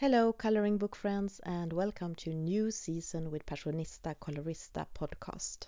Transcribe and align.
Hello, 0.00 0.32
coloring 0.32 0.78
book 0.78 0.94
friends, 0.94 1.40
and 1.40 1.72
welcome 1.72 2.14
to 2.14 2.32
new 2.32 2.70
season 2.70 3.32
with 3.32 3.44
Passionista 3.44 4.14
Colorista 4.20 4.86
podcast. 4.94 5.66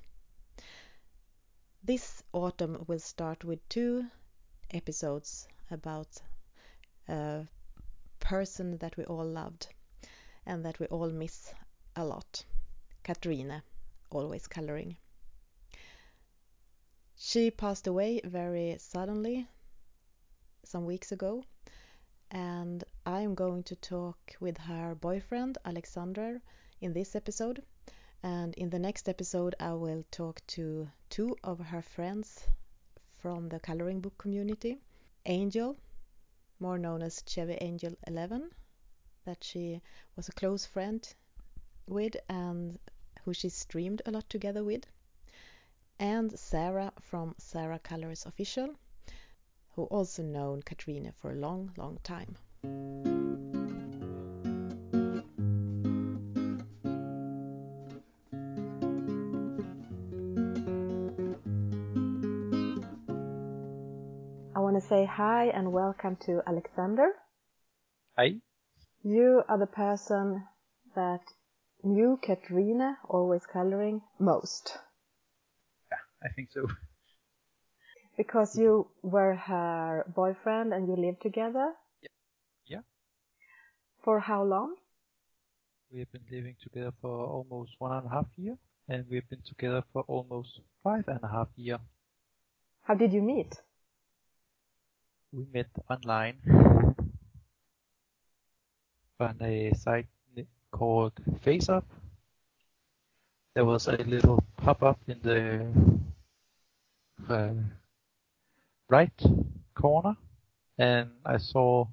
This 1.82 2.22
autumn 2.32 2.84
will 2.86 3.00
start 3.00 3.42
with 3.42 3.68
two 3.68 4.04
episodes 4.70 5.48
about 5.68 6.22
a 7.08 7.44
person 8.20 8.78
that 8.78 8.96
we 8.96 9.02
all 9.02 9.24
loved 9.24 9.66
and 10.46 10.64
that 10.64 10.78
we 10.78 10.86
all 10.86 11.10
miss 11.10 11.52
a 11.96 12.04
lot. 12.04 12.44
Katrine, 13.02 13.62
always 14.10 14.46
coloring. 14.46 14.96
She 17.16 17.50
passed 17.50 17.88
away 17.88 18.20
very 18.22 18.76
suddenly 18.78 19.48
some 20.62 20.86
weeks 20.86 21.10
ago 21.10 21.42
and 22.30 22.84
I'm 23.06 23.34
going 23.34 23.62
to 23.64 23.76
talk 23.76 24.36
with 24.40 24.58
her 24.58 24.94
boyfriend 24.94 25.58
Alexander 25.64 26.40
in 26.80 26.92
this 26.92 27.16
episode. 27.16 27.62
And 28.22 28.54
in 28.54 28.70
the 28.70 28.78
next 28.78 29.08
episode, 29.08 29.54
I 29.58 29.72
will 29.72 30.04
talk 30.10 30.40
to 30.48 30.88
two 31.08 31.36
of 31.42 31.58
her 31.58 31.82
friends 31.82 32.46
from 33.16 33.48
the 33.48 33.60
coloring 33.60 34.00
book 34.00 34.18
community 34.18 34.78
Angel, 35.26 35.76
more 36.58 36.78
known 36.78 37.02
as 37.02 37.22
Chevy 37.26 37.58
Angel 37.60 37.96
11, 38.06 38.50
that 39.24 39.42
she 39.42 39.80
was 40.16 40.28
a 40.28 40.32
close 40.32 40.66
friend 40.66 41.14
with 41.86 42.16
and 42.28 42.78
who 43.24 43.32
she 43.32 43.48
streamed 43.48 44.02
a 44.06 44.10
lot 44.10 44.28
together 44.28 44.62
with, 44.64 44.84
and 45.98 46.38
Sarah 46.38 46.92
from 47.00 47.34
Sarah 47.38 47.78
Colors 47.78 48.26
Official 48.26 48.74
who 49.74 49.84
also 49.84 50.22
known 50.22 50.62
Katrina 50.62 51.12
for 51.12 51.30
a 51.30 51.36
long, 51.36 51.72
long 51.76 51.98
time. 52.02 52.36
I 64.60 64.62
want 64.62 64.76
to 64.76 64.86
say 64.86 65.06
hi 65.06 65.46
and 65.46 65.72
welcome 65.72 66.16
to 66.26 66.42
Alexander. 66.46 67.12
Hi. 68.18 68.34
You 69.02 69.42
are 69.48 69.56
the 69.56 69.66
person 69.66 70.44
that 70.94 71.22
knew 71.82 72.18
Katrine, 72.20 72.96
always 73.08 73.46
coloring, 73.46 74.02
most. 74.18 74.76
Yeah, 75.90 76.28
I 76.28 76.32
think 76.34 76.50
so. 76.52 76.66
Because 78.18 78.58
you 78.58 78.88
were 79.02 79.34
her 79.34 80.04
boyfriend 80.14 80.74
and 80.74 80.88
you 80.88 80.96
lived 80.96 81.22
together? 81.22 81.72
For 84.02 84.20
how 84.20 84.42
long? 84.42 84.76
We 85.92 85.98
have 86.00 86.12
been 86.12 86.24
living 86.30 86.56
together 86.62 86.92
for 87.02 87.26
almost 87.26 87.72
one 87.78 87.92
and 87.92 88.06
a 88.06 88.10
half 88.10 88.26
year, 88.36 88.56
and 88.88 89.04
we've 89.10 89.28
been 89.28 89.42
together 89.42 89.82
for 89.92 90.02
almost 90.08 90.60
five 90.82 91.04
and 91.08 91.20
a 91.22 91.28
half 91.28 91.48
year. 91.56 91.78
How 92.82 92.94
did 92.94 93.12
you 93.12 93.22
meet? 93.22 93.60
We 95.32 95.44
met 95.52 95.68
online 95.88 96.38
on 99.20 99.36
a 99.42 99.72
site 99.74 100.06
called 100.72 101.12
FaceUp. 101.44 101.84
There 103.54 103.64
was 103.64 103.86
a 103.86 103.96
little 103.96 104.42
pop-up 104.56 104.98
in 105.06 105.20
the 105.22 105.66
uh, 107.28 107.52
right 108.88 109.22
corner 109.74 110.16
and 110.78 111.10
I 111.24 111.36
saw 111.38 111.86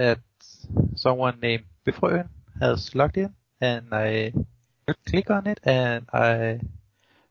that 0.00 0.20
someone 0.96 1.38
named 1.40 1.64
Befrøen 1.84 2.28
has 2.58 2.94
logged 2.94 3.18
in 3.18 3.34
and 3.60 3.92
I 3.92 4.32
click 5.06 5.30
on 5.30 5.46
it 5.46 5.60
and 5.64 6.08
I 6.12 6.60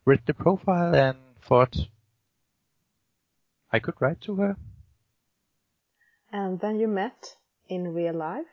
read 0.05 0.21
the 0.25 0.33
profile 0.33 0.93
and 0.93 1.17
thought 1.41 1.75
I 3.71 3.79
could 3.79 3.99
write 3.99 4.21
to 4.21 4.35
her. 4.35 4.55
And 6.31 6.59
then 6.59 6.79
you 6.79 6.87
met 6.87 7.35
in 7.67 7.93
real 7.93 8.13
life? 8.15 8.47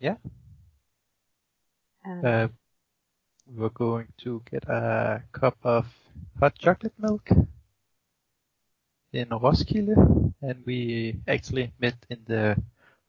Yeah. 0.00 0.16
And 2.04 2.24
Uh, 2.24 2.48
we 3.46 3.58
were 3.58 3.70
going 3.70 4.08
to 4.24 4.42
get 4.50 4.64
a 4.68 5.22
cup 5.32 5.58
of 5.62 5.86
hot 6.40 6.54
chocolate 6.58 6.98
milk 6.98 7.28
in 9.12 9.28
Roskilde, 9.28 10.32
and 10.40 10.64
we 10.66 11.20
actually 11.28 11.72
met 11.78 11.96
in 12.08 12.24
the 12.26 12.56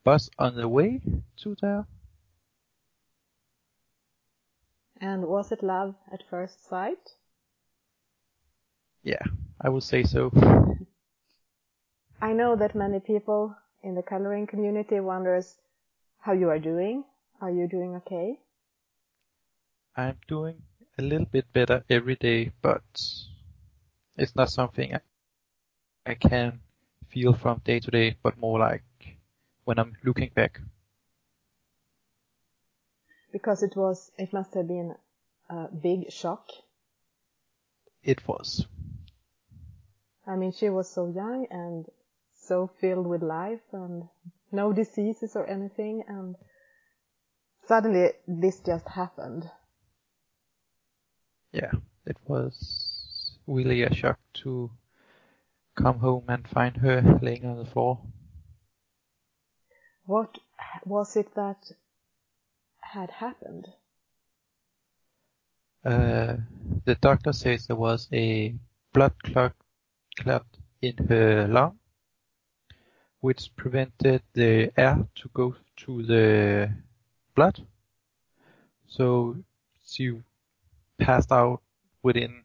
bus 0.07 0.29
on 0.39 0.55
the 0.55 0.69
way 0.69 1.01
to 1.35 1.53
there. 1.61 1.85
And 5.01 5.25
was 5.27 5.51
it 5.51 5.61
love 5.61 5.95
at 6.13 6.23
first 6.29 6.65
sight? 6.69 7.03
Yeah, 9.03 9.25
I 9.59 9.67
would 9.67 9.83
say 9.83 10.03
so. 10.03 10.31
I 12.21 12.31
know 12.31 12.55
that 12.55 12.73
many 12.73 13.01
people 13.01 13.53
in 13.83 13.95
the 13.95 14.01
coloring 14.01 14.47
community 14.47 15.01
wonders 15.01 15.57
how 16.19 16.31
you 16.31 16.47
are 16.47 16.59
doing. 16.59 17.03
Are 17.41 17.51
you 17.51 17.67
doing 17.67 17.95
okay? 17.97 18.39
I'm 19.97 20.15
doing 20.29 20.61
a 20.97 21.01
little 21.01 21.27
bit 21.29 21.51
better 21.51 21.83
every 21.89 22.15
day, 22.15 22.53
but 22.61 22.85
it's 24.15 24.35
not 24.37 24.51
something 24.51 24.95
I, 24.95 25.01
I 26.05 26.15
can 26.15 26.61
feel 27.09 27.33
from 27.33 27.59
day 27.65 27.81
to 27.81 27.91
day, 27.91 28.15
but 28.23 28.37
more 28.37 28.59
like 28.59 28.83
when 29.67 29.77
I'm 29.77 29.97
looking 30.05 30.31
back. 30.33 30.61
Because 33.33 33.63
it 33.63 33.75
was, 33.75 34.11
it 34.17 34.31
must 34.31 34.53
have 34.53 34.65
been 34.65 34.95
a 35.49 35.67
big 35.67 36.09
shock. 36.09 36.45
It 38.01 38.25
was. 38.25 38.65
I 40.25 40.37
mean, 40.37 40.53
she 40.53 40.69
was 40.69 40.89
so 40.89 41.07
young 41.07 41.47
and 41.51 41.85
so 42.33 42.71
filled 42.79 43.07
with 43.07 43.21
life 43.21 43.73
and 43.73 44.07
no 44.53 44.71
diseases 44.71 45.35
or 45.35 45.45
anything 45.45 46.03
and 46.07 46.37
suddenly 47.67 48.11
this 48.25 48.61
just 48.61 48.87
happened. 48.87 49.51
Yeah, 51.51 51.71
it 52.05 52.15
was 52.25 53.37
really 53.47 53.83
a 53.83 53.93
shock 53.93 54.19
to 54.43 54.71
come 55.75 55.99
home 55.99 56.23
and 56.29 56.47
find 56.47 56.77
her 56.77 57.19
laying 57.21 57.45
on 57.45 57.57
the 57.57 57.65
floor. 57.65 57.99
What 60.07 60.37
was 60.85 61.17
it 61.17 61.35
that 61.35 61.73
had 62.79 63.09
happened? 63.09 63.67
Uh, 65.83 66.37
the 66.85 66.95
doctor 66.95 67.33
says 67.33 67.67
there 67.67 67.75
was 67.75 68.07
a 68.13 68.55
blood 68.93 69.21
clot, 69.21 69.53
clot 70.17 70.45
in 70.81 70.95
her 71.09 71.47
lung, 71.49 71.77
which 73.19 73.53
prevented 73.57 74.23
the 74.31 74.71
air 74.77 75.05
to 75.15 75.29
go 75.33 75.55
to 75.75 76.03
the 76.03 76.73
blood. 77.35 77.67
So 78.87 79.35
she 79.85 80.21
passed 80.97 81.33
out 81.33 81.61
within 82.01 82.43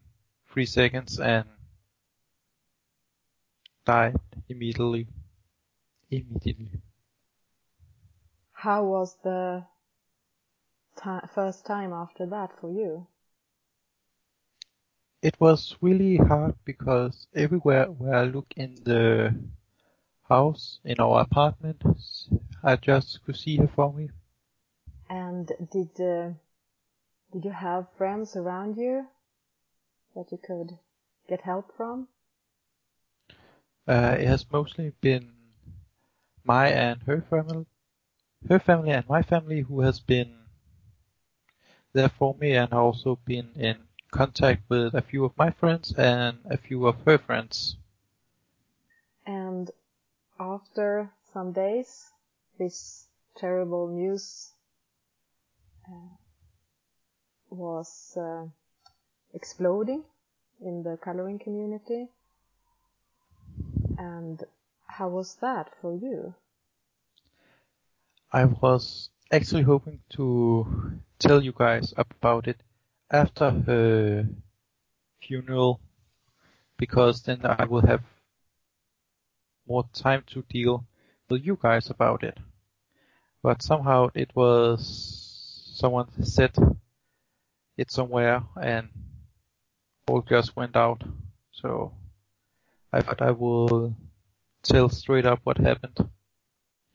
three 0.53 0.67
seconds 0.67 1.21
and 1.21 1.47
died 3.87 4.19
immediately. 4.49 5.07
Immediately. 6.11 6.83
How 8.63 8.85
was 8.85 9.17
the 9.25 9.67
first 11.35 11.67
time 11.67 11.93
after 11.93 12.27
that 12.27 12.53
for 12.61 12.71
you? 12.71 13.09
It 15.23 15.41
was 15.41 15.77
really 15.81 16.17
hard 16.17 16.55
because 16.65 17.27
everywhere 17.35 17.87
where 17.91 18.15
I 18.15 18.25
look 18.25 18.53
in 18.57 18.75
the 18.85 19.35
house, 20.29 20.81
in 20.85 21.01
our 21.01 21.23
apartment, 21.23 21.83
I 22.63 22.77
just 22.77 23.25
could 23.25 23.37
see 23.37 23.57
her 23.59 23.69
for 23.69 23.93
me. 23.93 24.11
And 25.09 25.53
did 25.71 26.01
uh, 26.01 26.33
did 27.33 27.45
you 27.45 27.51
have 27.53 27.91
friends 27.97 28.37
around 28.37 28.77
you 28.77 29.09
that 30.15 30.33
you 30.33 30.39
could 30.39 30.79
get 31.29 31.43
help 31.43 31.73
from? 31.77 32.09
Uh, 33.87 34.17
it 34.19 34.27
has 34.27 34.51
mostly 34.53 34.91
been 35.01 35.33
my 36.45 36.69
and 36.69 37.03
her 37.03 37.21
family, 37.23 37.67
her 38.49 38.59
family 38.59 38.91
and 38.91 39.09
my 39.09 39.23
family 39.23 39.61
who 39.61 39.81
has 39.81 40.01
been 40.01 40.33
there 41.93 42.09
for 42.09 42.35
me 42.41 42.55
and 42.55 42.73
also 42.73 43.17
been 43.25 43.51
in 43.57 43.77
contact 44.11 44.63
with 44.69 44.95
a 44.95 45.03
few 45.03 45.25
of 45.25 45.37
my 45.37 45.51
friends 45.51 45.93
and 45.97 46.39
a 46.47 46.57
few 46.57 46.87
of 46.87 46.97
her 47.05 47.19
friends. 47.19 47.77
And 49.27 49.71
after 50.39 51.11
some 51.33 51.53
days, 51.53 52.11
this 52.59 53.07
terrible 53.37 53.89
news 53.89 54.53
uh, 55.89 56.17
was 57.51 58.17
uh, 58.17 58.47
exploding 59.35 60.05
in 60.61 60.83
the 60.83 60.97
coloring 60.97 61.39
community. 61.39 62.09
And 63.99 64.43
how 64.87 65.09
was 65.09 65.37
that 65.37 65.71
for 65.81 65.95
you? 65.95 66.35
I 68.35 68.47
was 68.47 69.11
actually 69.31 69.63
hoping 69.63 70.01
to 70.17 71.01
tell 71.19 71.43
you 71.45 71.53
guys 71.53 71.93
about 71.99 72.49
it 72.49 72.63
after 73.11 73.51
her 73.51 74.27
funeral 75.21 75.81
because 76.79 77.23
then 77.25 77.45
I 77.45 77.67
will 77.67 77.83
have 77.87 78.03
more 79.69 79.85
time 79.93 80.25
to 80.29 80.41
deal 80.49 80.87
with 81.29 81.45
you 81.45 81.59
guys 81.61 81.91
about 81.91 82.23
it. 82.23 82.39
But 83.43 83.61
somehow 83.61 84.09
it 84.15 84.35
was 84.35 84.81
someone 85.75 86.09
said 86.25 86.57
it 87.77 87.91
somewhere 87.91 88.45
and 88.59 88.89
all 90.09 90.23
just 90.23 90.57
went 90.57 90.75
out. 90.75 91.03
So 91.51 91.93
I 92.91 93.03
thought 93.03 93.21
I 93.21 93.33
will 93.33 93.95
tell 94.63 94.89
straight 94.89 95.27
up 95.27 95.41
what 95.45 95.59
happened 95.59 96.09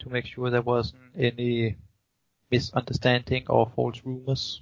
to 0.08 0.14
make 0.14 0.26
sure 0.26 0.50
there 0.50 0.62
wasn't 0.62 1.02
any 1.18 1.76
misunderstanding 2.52 3.46
or 3.50 3.72
false 3.76 4.02
rumors. 4.04 4.62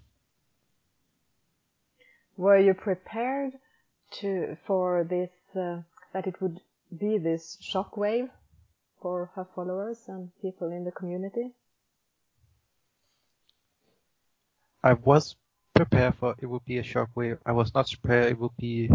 Were 2.38 2.60
you 2.60 2.74
prepared 2.74 3.54
to 4.20 4.58
for 4.66 5.06
this 5.10 5.30
uh, 5.56 5.82
that 6.14 6.28
it 6.28 6.42
would 6.42 6.60
be 6.98 7.18
this 7.18 7.58
shockwave 7.62 8.30
for 9.02 9.32
her 9.36 9.48
followers 9.56 10.00
and 10.08 10.32
people 10.42 10.72
in 10.72 10.84
the 10.84 10.92
community? 10.92 11.52
I 14.84 14.94
was 14.94 15.36
prepared 15.74 16.16
for 16.16 16.36
it 16.40 16.46
would 16.46 16.66
be 16.66 16.78
a 16.78 16.84
shockwave. 16.84 17.40
I 17.46 17.52
was 17.54 17.74
not 17.74 17.90
prepared 17.90 18.32
it 18.32 18.40
would 18.40 18.58
be 18.58 18.90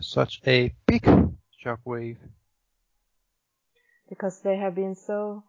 such 0.00 0.40
a 0.46 0.74
big 0.86 1.02
shockwave. 1.64 2.16
Because 4.08 4.40
they 4.40 4.56
have 4.56 4.74
been 4.74 4.96
so 4.96 5.44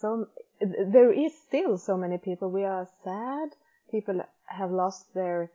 so 0.00 0.28
there 0.60 1.12
is 1.12 1.32
still 1.46 1.78
so 1.78 1.96
many 1.96 2.18
people. 2.18 2.50
We 2.50 2.64
are 2.64 2.88
sad. 3.04 3.50
People 3.90 4.20
have 4.46 4.70
lost 4.70 5.12
their 5.14 5.50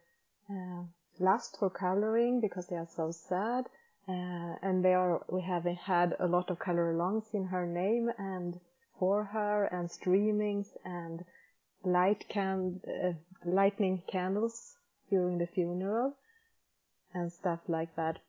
uh, 0.49 0.83
lust 1.19 1.57
for 1.59 1.69
coloring 1.69 2.41
because 2.41 2.67
they 2.67 2.75
are 2.75 2.89
so 2.95 3.11
sad. 3.11 3.65
Uh, 4.07 4.55
and 4.61 4.85
they 4.85 4.93
are, 4.93 5.23
we 5.29 5.41
have 5.41 5.63
had 5.63 6.15
a 6.19 6.27
lot 6.27 6.51
of 6.51 6.59
color 6.59 6.93
alongs 6.93 7.33
in 7.33 7.45
her 7.45 7.65
name 7.65 8.09
and 8.19 8.59
for 8.99 9.23
her 9.23 9.65
and 9.65 9.89
streamings 9.89 10.67
and 10.83 11.25
light 11.83 12.23
can, 12.29 12.79
uh, 12.87 13.13
lightning 13.43 14.03
candles 14.07 14.75
during 15.09 15.39
the 15.39 15.47
funeral 15.47 16.13
and 17.13 17.31
stuff 17.31 17.59
like 17.67 17.95
that. 17.95 18.19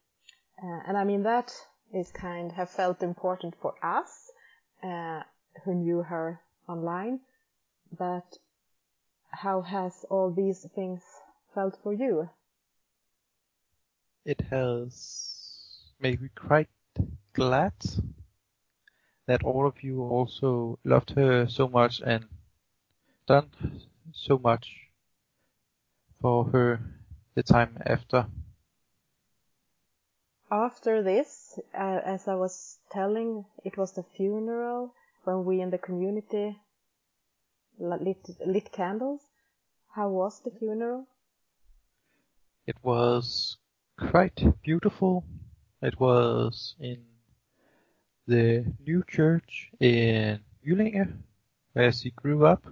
Uh, 0.63 0.81
and 0.89 0.97
I 0.97 1.05
mean, 1.05 1.25
that 1.25 1.53
is 1.93 2.11
kind, 2.11 2.53
have 2.53 2.71
felt 2.71 3.03
important 3.03 3.55
for 3.61 3.75
us, 3.83 4.31
uh, 4.83 5.23
who 5.65 5.75
knew 5.75 6.03
her 6.03 6.41
online. 6.69 7.21
But 7.97 8.39
how 9.31 9.63
has 9.63 10.05
all 10.11 10.31
these 10.31 10.67
things 10.75 11.03
felt 11.55 11.79
for 11.83 11.93
you? 11.93 12.29
It 14.25 14.41
has 14.51 15.93
made 16.01 16.21
me 16.21 16.29
quite 16.35 16.69
glad 17.33 17.75
that 19.27 19.45
all 19.45 19.67
of 19.67 19.83
you 19.83 20.03
also 20.03 20.79
loved 20.85 21.11
her 21.11 21.47
so 21.49 21.69
much 21.69 22.01
and 22.01 22.27
done 23.27 23.51
so 24.13 24.39
much 24.39 24.73
for 26.21 26.45
her 26.45 26.81
the 27.35 27.43
time 27.43 27.77
after. 27.85 28.27
After 30.51 31.03
this, 31.03 31.59
uh, 31.75 32.01
as 32.05 32.29
I 32.29 32.37
was 32.37 32.79
telling, 32.91 33.45
it 33.65 33.77
was 33.77 33.93
the 33.93 34.05
funeral 34.05 34.95
when 35.27 35.45
we 35.45 35.61
in 35.61 35.71
the 35.71 35.79
community 35.79 36.57
lit, 37.81 38.29
lit 38.47 38.71
candles. 38.71 39.21
How 39.89 40.09
was 40.09 40.41
the 40.45 40.53
funeral? 40.53 41.09
It 42.65 42.77
was 42.83 43.57
quite 43.99 44.41
beautiful. 44.63 45.25
It 45.83 45.99
was 45.99 46.77
in 46.79 47.03
the 48.29 48.73
new 48.87 49.03
church 49.09 49.71
in 49.81 50.41
Jyllinge, 50.65 51.13
where 51.73 51.91
she 51.91 52.11
grew 52.11 52.47
up. 52.47 52.65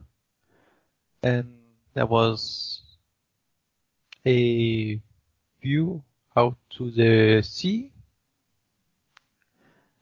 And 1.24 1.56
there 1.94 2.06
was 2.06 2.82
a 4.24 5.00
view 5.60 6.04
out 6.36 6.56
to 6.76 6.90
the 6.92 7.42
sea. 7.42 7.90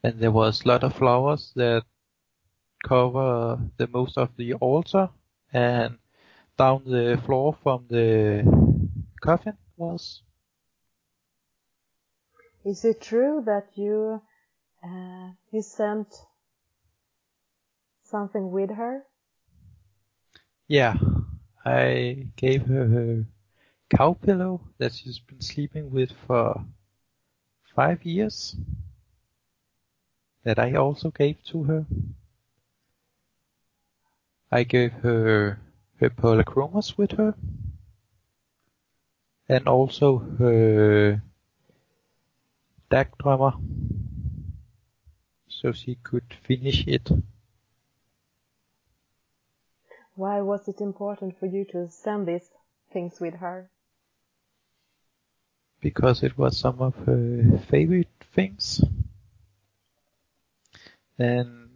And 0.04 0.20
there 0.20 0.32
was 0.32 0.64
a 0.64 0.68
lot 0.68 0.84
of 0.84 0.94
flowers 0.94 1.52
that 1.56 1.84
cover 2.82 3.58
the 3.76 3.86
most 3.88 4.18
of 4.18 4.36
the 4.36 4.54
altar 4.54 5.10
and 5.52 5.98
down 6.58 6.84
the 6.84 7.20
floor 7.24 7.54
from 7.62 7.86
the 7.88 8.44
coffin 9.20 9.56
was. 9.76 10.22
Is 12.64 12.84
it 12.84 13.00
true 13.00 13.40
that 13.46 13.78
you 13.78 14.20
uh, 14.82 15.32
you 15.50 15.62
sent 15.62 16.26
something 18.02 18.50
with 18.52 18.70
her? 18.70 19.06
Yeah, 20.66 20.96
I 21.64 22.28
gave 22.36 22.66
her 22.66 22.88
her 22.88 23.26
cow 23.90 24.14
pillow 24.14 24.60
that 24.78 24.94
she's 24.94 25.18
been 25.20 25.40
sleeping 25.40 25.90
with 25.90 26.12
for 26.12 26.64
five 27.74 28.04
years. 28.04 28.56
That 30.44 30.60
I 30.60 30.74
also 30.74 31.10
gave 31.10 31.42
to 31.46 31.64
her. 31.64 31.86
I 34.54 34.64
gave 34.64 34.92
her 34.92 35.58
her 35.98 36.10
Polychromos 36.10 36.98
with 36.98 37.12
her. 37.12 37.34
And 39.48 39.66
also 39.66 40.18
her 40.18 41.22
Dagdrømmer. 42.90 43.54
So 45.48 45.72
she 45.72 45.94
could 45.94 46.34
finish 46.42 46.86
it. 46.86 47.10
Why 50.16 50.42
was 50.42 50.68
it 50.68 50.82
important 50.82 51.38
for 51.38 51.46
you 51.46 51.64
to 51.72 51.88
send 51.88 52.28
these 52.28 52.50
things 52.92 53.18
with 53.20 53.34
her? 53.36 53.70
Because 55.80 56.22
it 56.22 56.36
was 56.36 56.58
some 56.58 56.80
of 56.80 56.94
her 57.06 57.58
favorite 57.70 58.24
things. 58.34 58.84
And 61.18 61.71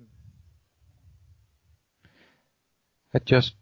I 3.17 3.19
just 3.19 3.55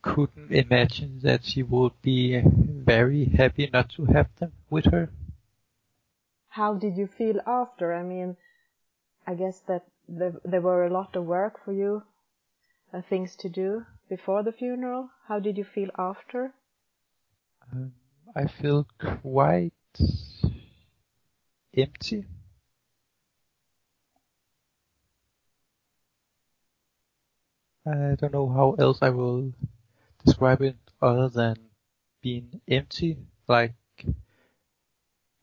couldn't 0.00 0.52
imagine 0.52 1.18
that 1.24 1.44
she 1.44 1.64
would 1.64 2.00
be 2.02 2.40
very 2.40 3.24
happy 3.24 3.68
not 3.72 3.90
to 3.96 4.04
have 4.04 4.28
them 4.36 4.52
with 4.70 4.84
her. 4.92 5.10
How 6.50 6.74
did 6.74 6.96
you 6.96 7.08
feel 7.08 7.40
after? 7.48 7.92
I 7.92 8.04
mean, 8.04 8.36
I 9.26 9.34
guess 9.34 9.58
that 9.66 9.86
there, 10.08 10.34
there 10.44 10.60
were 10.60 10.86
a 10.86 10.92
lot 10.92 11.16
of 11.16 11.24
work 11.24 11.64
for 11.64 11.72
you, 11.72 12.04
uh, 12.92 13.02
things 13.02 13.34
to 13.38 13.48
do 13.48 13.86
before 14.08 14.44
the 14.44 14.52
funeral. 14.52 15.10
How 15.26 15.40
did 15.40 15.58
you 15.58 15.64
feel 15.64 15.90
after? 15.98 16.54
Um, 17.72 17.92
I 18.36 18.46
feel 18.46 18.86
quite 19.00 19.72
empty. 21.76 22.24
I 27.86 28.16
don't 28.18 28.32
know 28.32 28.48
how 28.48 28.74
else 28.80 28.98
I 29.00 29.10
will 29.10 29.52
describe 30.24 30.60
it 30.60 30.76
other 31.00 31.28
than 31.28 31.56
being 32.20 32.60
empty, 32.66 33.16
like 33.46 33.74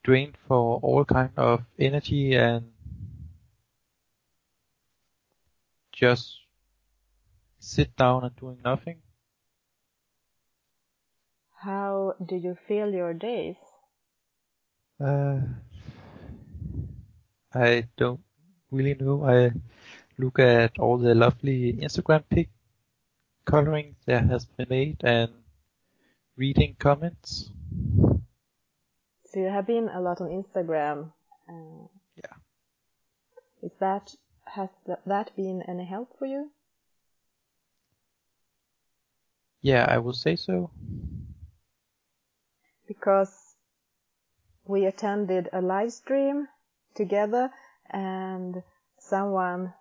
drained 0.03 0.37
for 0.45 0.77
all 0.81 1.05
kind 1.05 1.31
of 1.37 1.63
energy 1.79 2.35
and 2.35 2.73
just 5.93 6.41
sit 7.59 7.95
down 7.95 8.25
and 8.25 8.35
doing 8.35 8.57
nothing. 8.63 8.97
How 11.61 12.15
do 12.25 12.35
you 12.35 12.57
feel 12.67 12.89
your 12.89 13.13
days? 13.13 13.55
Uh, 14.99 15.39
I 17.53 17.87
don't 17.95 18.19
really 18.69 18.95
know. 18.95 19.23
I 19.23 19.53
look 20.17 20.39
at 20.39 20.79
all 20.79 20.97
the 20.97 21.15
lovely 21.15 21.73
Instagram 21.73 22.23
pic 22.29 22.49
coloring 23.45 23.95
that 24.05 24.25
has 24.29 24.45
been 24.45 24.67
made 24.69 25.01
and 25.03 25.31
reading 26.37 26.75
comments. 26.79 27.49
So 29.25 29.39
you 29.39 29.47
have 29.47 29.67
been 29.67 29.89
a 29.89 29.99
lot 29.99 30.21
on 30.21 30.29
Instagram. 30.29 31.11
Uh, 31.49 31.87
yeah. 32.15 32.33
Is 33.61 33.71
that 33.79 34.15
has 34.45 34.69
th- 34.85 34.99
that 35.05 35.35
been 35.35 35.63
any 35.67 35.85
help 35.85 36.17
for 36.19 36.25
you? 36.25 36.51
Yeah, 39.61 39.85
I 39.87 39.97
will 39.99 40.13
say 40.13 40.35
so. 40.35 40.71
Because 42.87 43.55
we 44.65 44.85
attended 44.85 45.49
a 45.53 45.61
live 45.61 45.93
stream 45.93 46.47
together 46.95 47.49
and 47.89 48.61
someone 48.99 49.73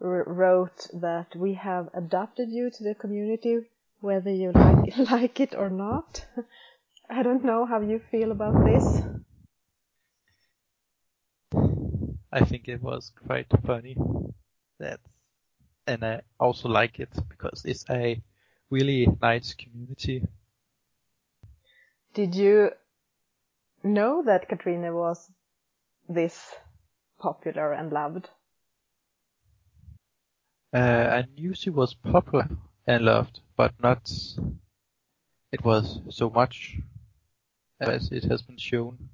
wrote 0.00 0.88
that 0.94 1.36
we 1.36 1.54
have 1.54 1.88
adopted 1.94 2.48
you 2.50 2.70
to 2.70 2.82
the 2.82 2.94
community 2.94 3.60
whether 4.00 4.30
you 4.30 4.52
like, 4.52 4.96
like 5.10 5.40
it 5.40 5.54
or 5.54 5.70
not. 5.70 6.24
I 7.10 7.22
don't 7.22 7.44
know 7.44 7.66
how 7.66 7.80
you 7.80 8.00
feel 8.10 8.30
about 8.32 8.64
this. 8.64 9.02
I 12.32 12.44
think 12.44 12.68
it 12.68 12.80
was 12.80 13.12
quite 13.26 13.48
funny. 13.66 13.96
That, 14.78 15.00
and 15.86 16.04
I 16.04 16.22
also 16.38 16.68
like 16.68 17.00
it 17.00 17.10
because 17.28 17.64
it's 17.64 17.84
a 17.90 18.22
really 18.70 19.08
nice 19.20 19.54
community. 19.54 20.22
Did 22.14 22.34
you 22.34 22.70
know 23.82 24.22
that 24.24 24.48
Katrina 24.48 24.94
was 24.94 25.30
this 26.08 26.54
popular 27.18 27.72
and 27.72 27.92
loved? 27.92 28.28
Uh, 30.72 30.78
I 30.78 31.26
knew 31.36 31.52
she 31.54 31.70
was 31.70 31.94
popular 31.94 32.48
and 32.86 33.04
loved, 33.04 33.40
but 33.56 33.74
not 33.82 34.08
it 35.52 35.64
was 35.64 36.00
so 36.10 36.30
much 36.30 36.78
as 37.80 38.12
it 38.12 38.24
has 38.24 38.42
been 38.42 38.56
shown. 38.56 39.08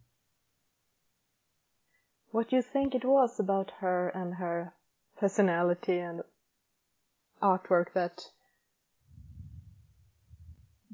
What 2.30 2.50
do 2.50 2.56
you 2.56 2.62
think 2.62 2.94
it 2.94 3.04
was 3.04 3.40
about 3.40 3.70
her 3.80 4.08
and 4.10 4.34
her 4.34 4.74
personality 5.16 5.98
and 5.98 6.22
artwork 7.40 7.94
that 7.94 8.20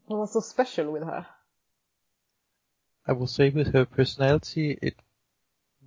was 0.07 0.33
so 0.33 0.40
special 0.40 0.92
with 0.92 1.02
her? 1.02 1.26
I 3.04 3.12
will 3.12 3.26
say 3.26 3.50
with 3.50 3.73
her 3.75 3.85
personality, 3.85 4.78
it 4.81 4.95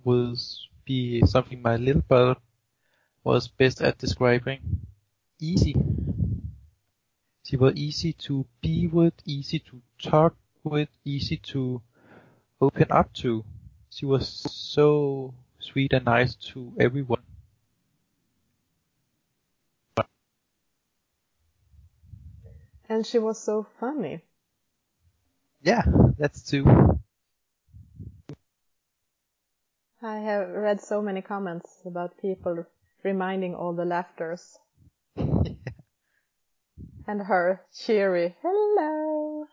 was 0.04 0.68
be 0.84 1.24
something 1.24 1.62
my 1.62 1.76
little 1.76 2.02
brother 2.02 2.36
was 3.26 3.48
best 3.48 3.82
at 3.82 3.98
describing. 3.98 4.60
Easy. 5.40 5.74
She 7.42 7.56
was 7.56 7.74
easy 7.74 8.12
to 8.12 8.46
be 8.60 8.86
with, 8.86 9.14
easy 9.24 9.58
to 9.58 9.82
talk 10.00 10.36
with, 10.62 10.88
easy 11.04 11.38
to 11.38 11.82
open 12.60 12.86
up 12.88 13.12
to. 13.14 13.44
She 13.90 14.06
was 14.06 14.28
so 14.28 15.34
sweet 15.58 15.92
and 15.92 16.04
nice 16.04 16.36
to 16.52 16.72
everyone. 16.78 17.22
And 22.88 23.04
she 23.04 23.18
was 23.18 23.42
so 23.42 23.66
funny. 23.80 24.20
Yeah, 25.62 25.82
that's 26.16 26.42
too. 26.48 26.64
I 30.00 30.18
have 30.18 30.48
read 30.50 30.80
so 30.80 31.02
many 31.02 31.22
comments 31.22 31.80
about 31.84 32.18
people 32.18 32.64
reminding 33.06 33.54
all 33.54 33.72
the 33.72 33.84
laughters. 33.84 34.58
and 35.16 35.56
her 37.06 37.62
cheery 37.72 38.34
hello. 38.42 39.46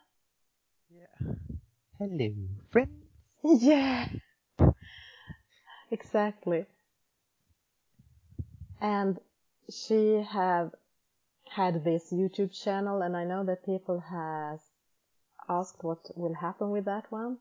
Yeah. 0.90 1.34
Hello, 1.98 2.34
friends. 2.70 2.90
Yeah. 3.44 4.08
Exactly. 5.90 6.66
And 8.80 9.20
she 9.70 10.24
have 10.28 10.74
had 11.48 11.84
this 11.84 12.10
YouTube 12.10 12.52
channel 12.52 13.02
and 13.02 13.16
I 13.16 13.24
know 13.24 13.44
that 13.44 13.64
people 13.64 14.00
has 14.00 14.60
asked 15.48 15.84
what 15.84 16.10
will 16.16 16.34
happen 16.34 16.70
with 16.70 16.86
that 16.86 17.04
one. 17.10 17.38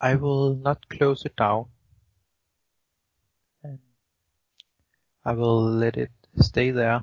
I 0.00 0.14
will 0.14 0.54
not 0.54 0.88
close 0.88 1.26
it 1.26 1.36
down. 1.36 1.66
I 5.30 5.32
will 5.34 5.62
let 5.62 5.96
it 5.96 6.10
stay 6.40 6.72
there. 6.72 7.02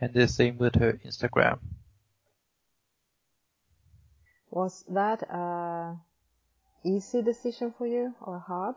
And 0.00 0.14
the 0.14 0.26
same 0.26 0.56
with 0.56 0.76
her 0.76 0.94
Instagram. 1.04 1.58
Was 4.50 4.82
that 4.88 5.24
a 5.24 5.98
easy 6.82 7.20
decision 7.20 7.74
for 7.76 7.86
you 7.86 8.14
or 8.22 8.38
hard? 8.38 8.76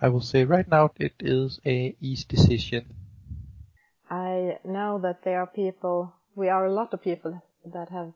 I 0.00 0.08
will 0.08 0.22
say 0.22 0.44
right 0.44 0.66
now 0.66 0.90
it 0.96 1.14
is 1.20 1.60
a 1.64 1.94
easy 2.00 2.24
decision. 2.28 2.96
I 4.10 4.58
know 4.64 4.98
that 5.02 5.22
there 5.22 5.38
are 5.42 5.46
people, 5.46 6.12
we 6.34 6.48
are 6.48 6.66
a 6.66 6.72
lot 6.72 6.92
of 6.92 7.00
people 7.00 7.40
that 7.64 7.90
have 7.90 8.12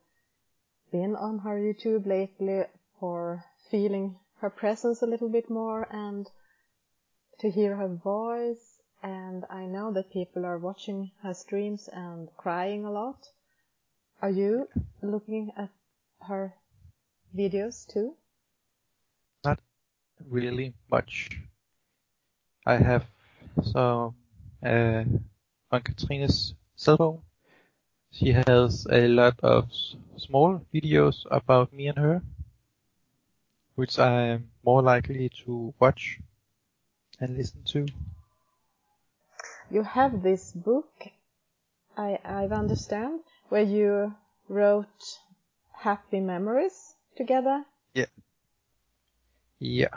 been 0.91 1.15
on 1.15 1.39
her 1.39 1.57
YouTube 1.57 2.05
lately 2.05 2.65
for 2.99 3.45
feeling 3.71 4.17
her 4.41 4.51
presence 4.51 5.03
a 5.03 5.07
little 5.07 5.29
bit 5.29 5.49
more 5.49 5.87
and 5.89 6.29
to 7.39 7.51
hear 7.51 7.77
her 7.77 7.89
voice. 7.89 8.79
And 9.03 9.45
I 9.51 9.67
know 9.67 9.93
that 9.93 10.11
people 10.11 10.47
are 10.47 10.59
watching 10.59 11.11
her 11.23 11.35
streams 11.35 11.89
and 11.93 12.29
crying 12.37 12.85
a 12.85 12.91
lot. 12.91 13.29
Are 14.23 14.31
you 14.31 14.69
looking 15.03 15.53
at 15.57 15.71
her 16.27 16.55
videos 17.37 17.87
too? 17.87 18.15
Not 19.45 19.61
really 20.31 20.73
much. 20.91 21.31
I 22.65 22.77
have 22.77 23.05
some 23.63 24.15
uh, 24.65 25.05
on 25.71 25.83
Katrina's 25.83 26.55
cell 26.77 26.97
phone. 26.97 27.23
She 28.11 28.33
has 28.33 28.87
a 28.91 29.09
lot 29.09 29.39
of 29.43 29.71
small 30.17 30.65
videos 30.73 31.27
about 31.31 31.73
me 31.73 31.89
and 31.89 31.99
her, 31.99 32.23
which 33.75 33.99
I 33.99 34.23
am 34.29 34.51
more 34.65 34.81
likely 34.83 35.29
to 35.45 35.75
watch 35.79 36.21
and 37.21 37.37
listen 37.37 37.63
to. 37.65 37.87
You 39.71 39.83
have 39.83 40.23
this 40.23 40.53
book, 40.53 40.91
I, 41.97 42.19
I 42.25 42.47
understand, 42.47 43.21
where 43.49 43.63
you 43.63 44.15
wrote 44.49 45.19
happy 45.73 46.21
memories 46.21 46.95
together. 47.17 47.65
Yeah. 47.95 48.07
Yeah. 49.59 49.97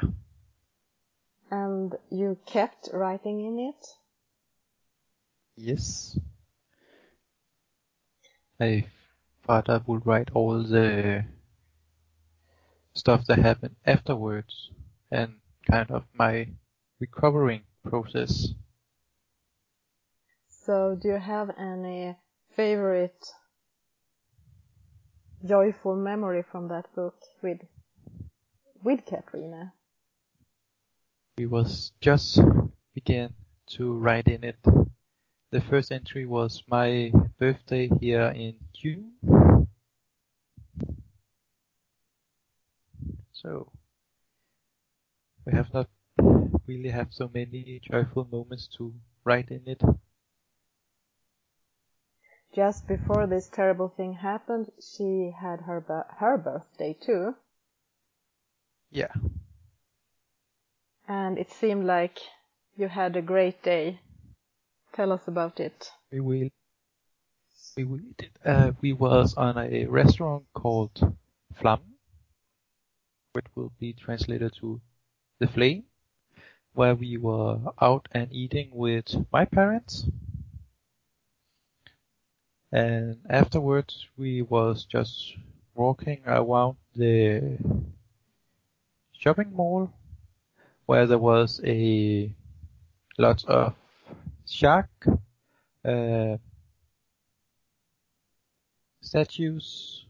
And 1.49 1.95
you 2.09 2.37
kept 2.45 2.89
writing 2.93 3.45
in 3.45 3.59
it. 3.59 3.87
Yes. 5.55 6.17
I 8.59 8.85
thought 9.45 9.69
I 9.69 9.79
would 9.85 10.05
write 10.05 10.29
all 10.33 10.63
the 10.63 11.25
stuff 12.93 13.25
that 13.27 13.39
happened 13.39 13.75
afterwards 13.85 14.71
and 15.11 15.35
kind 15.69 15.91
of 15.91 16.03
my 16.13 16.47
recovering 16.99 17.61
process. 17.83 18.49
So 20.47 20.97
do 21.01 21.09
you 21.09 21.17
have 21.17 21.49
any 21.57 22.15
favorite 22.55 23.25
joyful 25.45 25.95
memory 25.95 26.43
from 26.51 26.67
that 26.69 26.93
book 26.95 27.15
with 27.41 27.59
with 28.83 29.05
Katrina? 29.05 29.73
We 31.37 31.45
was 31.45 31.91
just 32.01 32.39
began 32.93 33.33
to 33.77 33.93
write 33.93 34.27
in 34.27 34.43
it. 34.43 34.57
The 35.51 35.61
first 35.61 35.91
entry 35.91 36.25
was 36.25 36.63
my 36.67 37.11
birthday 37.39 37.89
here 38.01 38.27
in 38.35 38.55
June. 38.73 39.13
So 43.31 43.71
we 45.45 45.53
have 45.53 45.73
not 45.73 45.87
really 46.67 46.89
have 46.89 47.07
so 47.11 47.29
many 47.33 47.81
joyful 47.89 48.27
moments 48.31 48.67
to 48.77 48.93
write 49.23 49.49
in 49.49 49.61
it. 49.65 49.81
Just 52.53 52.87
before 52.87 53.27
this 53.27 53.49
terrible 53.49 53.89
thing 53.89 54.13
happened, 54.13 54.71
she 54.81 55.31
had 55.39 55.61
her 55.61 55.83
her 56.17 56.37
birthday 56.37 56.97
too. 56.99 57.35
Yeah. 58.89 59.13
And 61.07 61.37
it 61.37 61.51
seemed 61.51 61.85
like 61.85 62.19
you 62.75 62.87
had 62.87 63.15
a 63.15 63.21
great 63.21 63.61
day. 63.63 63.99
Tell 64.93 65.11
us 65.11 65.27
about 65.27 65.59
it. 65.59 65.91
We 66.11 66.19
will. 66.19 66.49
We 67.75 67.85
did. 68.17 68.31
Uh, 68.43 68.71
we 68.81 68.93
was 68.93 69.35
on 69.35 69.57
a 69.57 69.85
restaurant 69.85 70.45
called 70.53 71.15
Flam, 71.59 71.81
which 73.33 73.45
will 73.55 73.71
be 73.79 73.93
translated 73.93 74.53
to 74.61 74.81
the 75.39 75.47
Flame, 75.47 75.83
where 76.77 76.93
we 76.93 77.17
were 77.17 77.57
out 77.81 78.07
and 78.11 78.31
eating 78.31 78.69
with 78.71 79.25
my 79.33 79.43
parents. 79.43 80.05
And 82.71 83.17
afterwards, 83.27 84.05
we 84.15 84.43
was 84.43 84.85
just 84.85 85.35
walking 85.73 86.21
around 86.27 86.77
the 86.95 87.57
shopping 89.11 89.55
mall, 89.55 89.91
where 90.85 91.07
there 91.07 91.17
was 91.17 91.59
a 91.65 92.31
lot 93.17 93.43
of 93.45 93.73
shark 94.45 94.91
uh, 95.83 96.37
statues, 99.01 100.05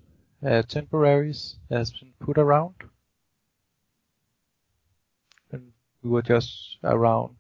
uh, 0.45 0.63
temporaries 0.63 1.55
has 1.69 1.91
been 1.91 2.11
put 2.19 2.37
around. 2.37 2.75
And 5.49 5.71
we 6.03 6.09
were 6.09 6.21
just 6.21 6.77
around 6.83 7.35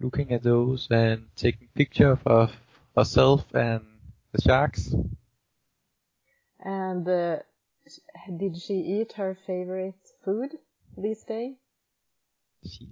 looking 0.00 0.32
at 0.32 0.42
those 0.42 0.88
and 0.90 1.28
taking 1.36 1.68
pictures 1.74 2.18
of 2.26 2.52
herself 2.96 3.44
and 3.54 3.84
the 4.32 4.40
sharks. 4.42 4.94
And 6.60 7.08
uh, 7.08 7.38
did 8.36 8.56
she 8.58 8.74
eat 8.74 9.12
her 9.14 9.34
favorite 9.34 9.94
food 10.24 10.58
this 10.96 11.24
day? 11.24 11.56
She 12.64 12.88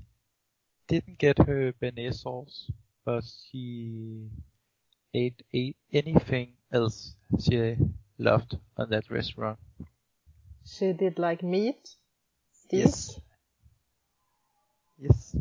didn't 0.88 1.18
get 1.18 1.38
her 1.38 1.72
bearnaise 1.72 2.22
sauce, 2.22 2.70
but 3.04 3.24
she 3.24 4.30
ate, 5.14 5.42
ate 5.52 5.76
anything 5.92 6.54
else 6.72 7.14
she 7.38 7.76
loved 8.18 8.58
on 8.76 8.90
that 8.90 9.10
restaurant. 9.10 9.58
She 10.64 10.92
did 10.92 11.18
like 11.18 11.42
meat, 11.42 11.96
steak. 12.52 12.80
Yes. 12.80 13.20
Yes. 14.98 15.36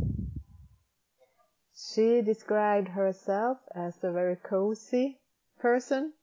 She 1.76 2.22
described 2.22 2.90
herself 2.90 3.60
as 3.74 4.04
a 4.04 4.12
very 4.12 4.36
cozy 4.36 5.20
person 5.60 6.14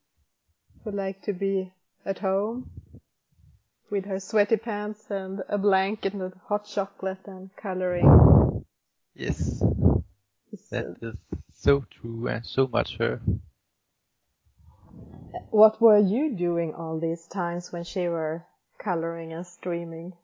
who 0.85 0.91
liked 0.91 1.25
to 1.25 1.33
be 1.33 1.73
at 2.05 2.19
home 2.19 2.71
with 3.91 4.07
her 4.07 4.19
sweaty 4.19 4.57
pants 4.57 5.11
and 5.11 5.43
a 5.49 5.59
blanket 5.59 6.15
and 6.15 6.35
hot 6.47 6.65
chocolate 6.67 7.27
and 7.27 7.55
coloring. 7.57 8.65
Yes. 9.15 9.63
It's, 10.53 10.71
That 10.71 10.87
uh, 11.03 11.09
is 11.09 11.17
so 11.53 11.85
true 11.91 12.29
and 12.29 12.45
so 12.45 12.67
much 12.67 12.97
her. 12.99 13.21
what 15.51 15.81
were 15.81 15.99
you 15.99 16.35
doing 16.37 16.75
all 16.75 16.99
these 16.99 17.27
times 17.27 17.73
when 17.73 17.85
she 17.85 18.09
were 18.09 18.45
coloring 18.79 19.33
and 19.33 19.47
streaming? 19.47 20.15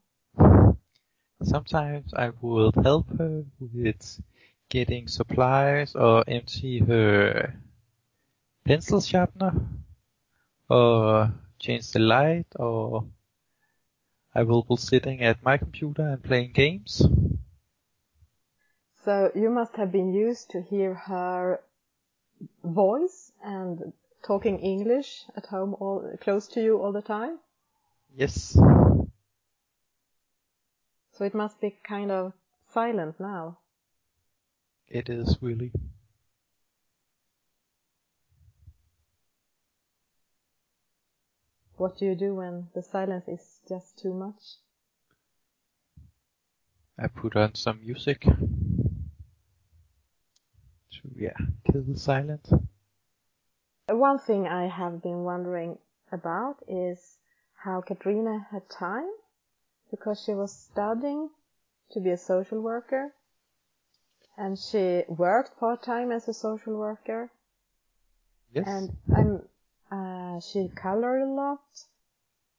Sometimes 1.43 2.13
I 2.15 2.31
would 2.41 2.75
help 2.75 3.09
her 3.17 3.45
with 3.61 4.21
getting 4.69 5.09
supplies 5.09 5.95
or 5.95 6.25
empty 6.27 6.81
her 6.81 7.55
pencil 8.65 9.01
sharpener 9.01 9.53
or 10.69 11.33
change 11.59 11.93
the 11.93 12.01
light 12.01 12.47
or 12.57 13.07
I 14.35 14.43
will 14.43 14.63
be 14.63 14.77
sitting 14.77 15.23
at 15.23 15.43
my 15.43 15.59
computer 15.59 16.03
and 16.03 16.23
playing 16.23 16.53
games. 16.53 17.03
So 19.05 19.31
you 19.35 19.49
must 19.49 19.77
have 19.77 19.91
been 19.91 20.13
used 20.13 20.51
to 20.51 20.61
hear 20.61 20.95
her 20.95 21.61
voice 22.63 23.33
and 23.43 23.93
talking 24.23 24.59
English 24.59 25.25
at 25.37 25.47
home 25.47 25.75
all 25.81 26.17
close 26.21 26.47
to 26.49 26.63
you 26.63 26.83
all 26.83 26.93
the 26.93 27.03
time. 27.03 27.39
Yes. 28.15 28.57
So 31.19 31.25
it 31.25 31.35
must 31.35 31.61
be 31.61 31.77
kind 31.83 32.13
of 32.13 32.33
silent 32.69 33.19
now. 33.19 33.59
It 34.87 35.09
is 35.09 35.37
really. 35.41 35.73
What 41.77 41.99
do 41.99 42.05
you 42.05 42.15
do 42.15 42.37
when 42.37 42.69
the 42.73 42.85
silence 42.85 43.27
is 43.27 43.59
just 43.69 43.99
too 43.99 44.15
much? 44.15 44.59
I 46.97 47.09
put 47.09 47.35
on 47.35 47.57
some 47.57 47.81
music 47.85 48.21
to 48.21 48.37
yeah 51.17 51.37
kill 51.65 51.83
the 51.83 51.99
silence. 51.99 52.53
One 53.89 54.21
thing 54.21 54.47
I 54.47 54.69
have 54.69 55.03
been 55.03 55.25
wondering 55.25 55.79
about 56.13 56.63
is 56.69 57.19
how 57.65 57.81
Katrina 57.81 58.47
had 58.53 58.71
time 58.71 59.11
because 59.91 60.23
she 60.23 60.33
was 60.35 60.53
studying 60.53 61.31
to 61.91 62.01
be 62.01 62.11
a 62.11 62.17
social 62.19 62.61
worker 62.61 63.15
and 64.37 64.59
she 64.59 65.05
worked 65.09 65.59
part 65.59 65.83
time 65.83 66.11
as 66.13 66.29
a 66.29 66.35
social 66.35 66.77
worker 66.77 67.31
Yes. 68.53 68.67
and 68.67 68.91
I'm 69.11 69.49
uh, 69.91 70.41
she 70.41 70.69
colored 70.69 71.23
a 71.23 71.27
lot 71.27 71.61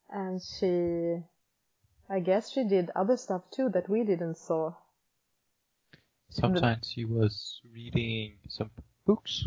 and 0.10 0.42
she 0.42 1.24
I 2.10 2.20
guess 2.20 2.50
she 2.52 2.64
did 2.64 2.92
other 2.96 3.18
stuff 3.18 3.50
too 3.52 3.70
that 3.70 3.90
we 3.90 4.04
didn't 4.04 4.38
saw. 4.38 4.74
Sometimes 6.30 6.90
she 6.92 7.06
was 7.06 7.62
reading 7.72 8.40
some 8.48 8.72
books. 9.06 9.46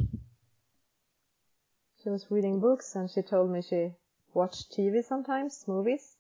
She 2.03 2.11
was 2.11 2.31
reading 2.31 2.61
books 2.61 2.95
and 2.97 3.11
she 3.11 3.23
told 3.23 3.51
me 3.51 3.63
she 3.63 3.95
watched 4.35 4.73
TV 4.73 5.03
sometimes, 5.03 5.67
movies. 5.69 6.17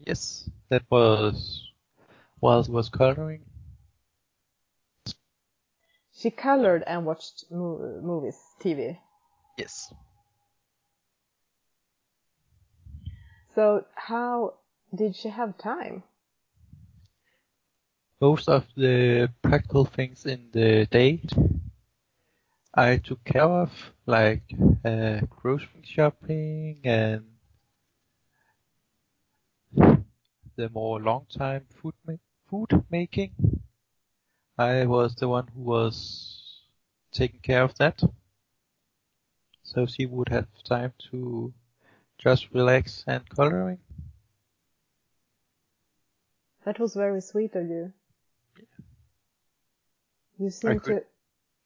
Yes, 0.00 0.50
that 0.70 0.82
was 0.90 1.72
while 2.40 2.62
was 2.68 2.88
coloring. 2.88 3.44
She 6.12 6.30
colored 6.30 6.84
and 6.86 7.04
watched 7.04 7.50
mo- 7.50 8.00
movies, 8.00 8.54
TV. 8.60 9.00
Yes. 9.56 9.92
So 13.54 13.84
how 13.94 14.54
did 14.94 15.14
she 15.14 15.28
have 15.28 15.58
time? 15.58 16.04
Most 18.20 18.48
of 18.48 18.66
the 18.76 19.30
practical 19.42 19.84
things 19.84 20.24
in 20.26 20.50
the 20.52 20.86
day 20.86 21.22
I 22.74 22.98
took 22.98 23.24
care 23.24 23.44
of, 23.44 23.92
like 24.06 24.42
uh, 24.84 25.20
grocery 25.28 25.82
shopping 25.84 26.80
and 26.84 27.24
the 30.60 30.68
more 30.68 31.00
long 31.00 31.26
time 31.30 31.66
food 31.80 31.94
ma- 32.06 32.24
food 32.48 32.84
making. 32.90 33.32
I 34.58 34.84
was 34.86 35.14
the 35.16 35.28
one 35.28 35.48
who 35.48 35.62
was 35.62 36.66
taking 37.12 37.40
care 37.40 37.62
of 37.64 37.74
that. 37.78 38.02
So 39.62 39.86
she 39.86 40.04
would 40.06 40.28
have 40.28 40.48
time 40.64 40.92
to 41.10 41.54
just 42.18 42.50
relax 42.52 43.04
and 43.06 43.28
coloring. 43.30 43.78
That 46.64 46.78
was 46.78 46.94
very 46.94 47.20
sweet 47.22 47.54
of 47.56 47.68
you. 47.68 47.92
You 50.38 50.50
seem 50.50 50.80
could- 50.80 51.02
to 51.02 51.06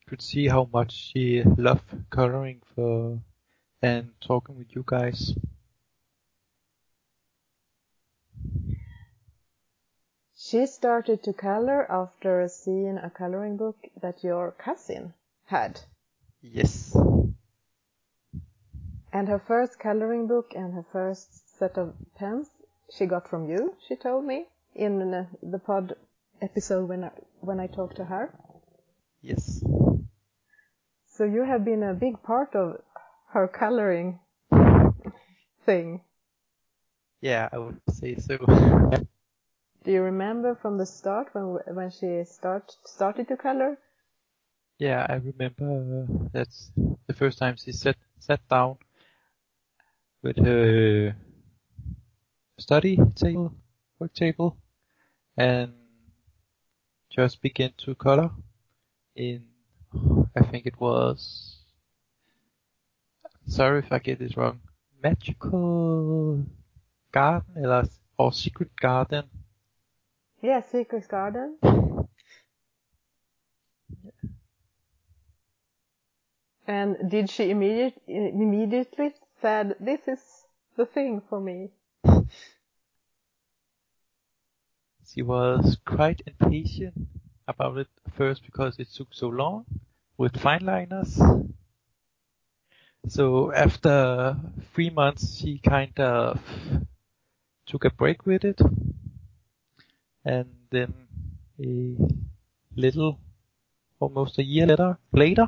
Could 0.06 0.22
see 0.22 0.48
how 0.48 0.68
much 0.72 0.92
she 0.92 1.42
loved 1.42 2.10
coloring 2.10 2.62
for 2.74 3.20
and 3.82 4.12
talking 4.20 4.56
with 4.56 4.74
you 4.74 4.84
guys. 4.86 5.34
She 10.46 10.66
started 10.66 11.22
to 11.22 11.32
color 11.32 11.90
after 11.90 12.46
seeing 12.48 12.98
a 12.98 13.08
coloring 13.08 13.56
book 13.56 13.78
that 14.02 14.22
your 14.22 14.50
cousin 14.50 15.14
had. 15.46 15.80
Yes. 16.42 16.94
And 19.10 19.26
her 19.28 19.38
first 19.38 19.78
coloring 19.78 20.26
book 20.26 20.52
and 20.54 20.74
her 20.74 20.84
first 20.92 21.58
set 21.58 21.78
of 21.78 21.94
pens 22.14 22.50
she 22.94 23.06
got 23.06 23.26
from 23.26 23.48
you, 23.48 23.74
she 23.88 23.96
told 23.96 24.26
me, 24.26 24.44
in 24.74 25.26
the 25.42 25.58
pod 25.58 25.96
episode 26.42 26.90
when 26.90 27.04
I, 27.04 27.10
when 27.40 27.58
I 27.58 27.66
talked 27.66 27.96
to 27.96 28.04
her. 28.04 28.38
Yes. 29.22 29.64
So 31.06 31.24
you 31.24 31.44
have 31.44 31.64
been 31.64 31.82
a 31.82 31.94
big 31.94 32.22
part 32.22 32.54
of 32.54 32.82
her 33.30 33.48
coloring 33.48 34.20
thing. 35.64 36.02
Yeah, 37.22 37.48
I 37.50 37.56
would 37.56 37.80
say 37.88 38.16
so. 38.16 38.36
Do 39.84 39.92
you 39.92 40.02
remember 40.02 40.54
from 40.56 40.78
the 40.78 40.86
start 40.86 41.34
when 41.34 41.58
when 41.76 41.90
she 41.90 42.24
start 42.24 42.72
started 42.84 43.28
to 43.28 43.36
color? 43.36 43.78
Yeah, 44.78 45.06
I 45.08 45.14
remember 45.14 46.06
uh, 46.08 46.28
that's 46.32 46.72
the 47.06 47.14
first 47.14 47.38
time 47.38 47.56
she 47.56 47.72
sat 47.72 47.96
sat 48.18 48.40
down 48.48 48.78
with 50.22 50.38
her 50.38 51.14
study 52.58 52.96
table, 53.14 53.54
work 53.98 54.14
table, 54.14 54.56
and 55.36 55.72
just 57.10 57.40
began 57.42 57.72
to 57.78 57.94
color 57.94 58.30
in, 59.14 59.44
I 60.36 60.42
think 60.42 60.66
it 60.66 60.80
was, 60.80 61.58
sorry 63.46 63.80
if 63.80 63.92
I 63.92 63.98
get 63.98 64.18
this 64.18 64.36
wrong, 64.36 64.60
magical 65.02 66.44
garden 67.12 67.54
eller, 67.62 67.84
or 68.18 68.32
secret 68.32 68.74
garden. 68.80 69.28
Yeah, 70.44 70.60
Secret 70.60 71.08
Garden. 71.08 71.56
And 76.66 77.10
did 77.10 77.30
she 77.30 77.48
immediate, 77.50 77.94
immediately 78.06 79.14
said, 79.40 79.74
"This 79.80 80.06
is 80.06 80.20
the 80.76 80.84
thing 80.84 81.22
for 81.30 81.40
me"? 81.40 81.70
She 85.14 85.22
was 85.22 85.78
quite 85.86 86.20
impatient 86.26 87.08
about 87.48 87.78
it 87.78 87.88
first 88.12 88.44
because 88.44 88.78
it 88.78 88.88
took 88.92 89.14
so 89.14 89.28
long 89.28 89.64
with 90.18 90.36
fine 90.36 90.66
liners. 90.66 91.22
So 93.08 93.50
after 93.50 94.36
three 94.74 94.90
months, 94.90 95.38
she 95.38 95.58
kind 95.58 95.98
of 95.98 96.38
took 97.64 97.86
a 97.86 97.90
break 97.90 98.26
with 98.26 98.44
it, 98.44 98.60
and 100.24 100.46
then 100.70 100.92
a 101.60 101.96
little 102.76 103.18
almost 104.00 104.38
a 104.38 104.42
year 104.42 104.66
later, 104.66 104.98
later, 105.12 105.46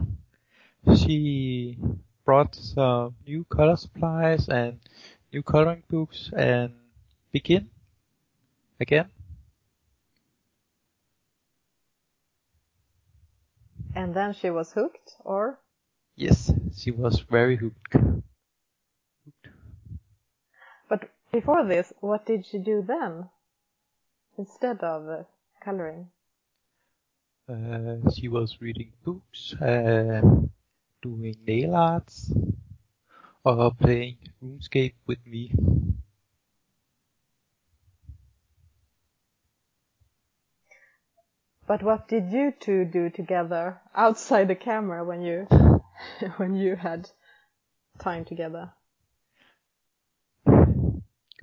she 0.96 1.78
brought 2.24 2.54
some 2.54 3.14
new 3.26 3.44
color 3.44 3.76
supplies 3.76 4.48
and 4.48 4.78
new 5.32 5.42
coloring 5.42 5.82
books 5.88 6.30
and 6.36 6.72
begin 7.32 7.68
again. 8.80 9.10
And 13.94 14.14
then 14.14 14.34
she 14.34 14.50
was 14.50 14.72
hooked, 14.72 15.16
or? 15.24 15.58
Yes, 16.16 16.52
she 16.76 16.90
was 16.90 17.20
very 17.20 17.56
hooked. 17.56 17.94
hooked. 17.94 19.48
But 20.88 21.10
before 21.32 21.66
this, 21.66 21.92
what 22.00 22.26
did 22.26 22.44
she 22.44 22.58
do 22.58 22.84
then? 22.86 23.30
Instead 24.38 24.82
of 24.82 25.08
uh, 25.08 25.22
coloring? 25.62 26.08
Uh, 27.48 28.10
she 28.10 28.28
was 28.28 28.60
reading 28.60 28.92
books, 29.04 29.54
uh, 29.62 30.20
doing 31.00 31.36
nail 31.46 31.74
arts, 31.74 32.32
or 33.44 33.72
playing 33.72 34.18
RuneScape 34.42 34.94
with 35.06 35.24
me. 35.26 35.52
But 41.66 41.82
what 41.82 42.06
did 42.06 42.30
you 42.30 42.52
two 42.52 42.84
do 42.84 43.10
together 43.10 43.80
outside 43.94 44.48
the 44.48 44.54
camera 44.54 45.04
when 45.04 45.22
you 45.22 45.46
when 46.36 46.54
you 46.54 46.76
had 46.76 47.10
time 47.98 48.24
together? 48.24 48.72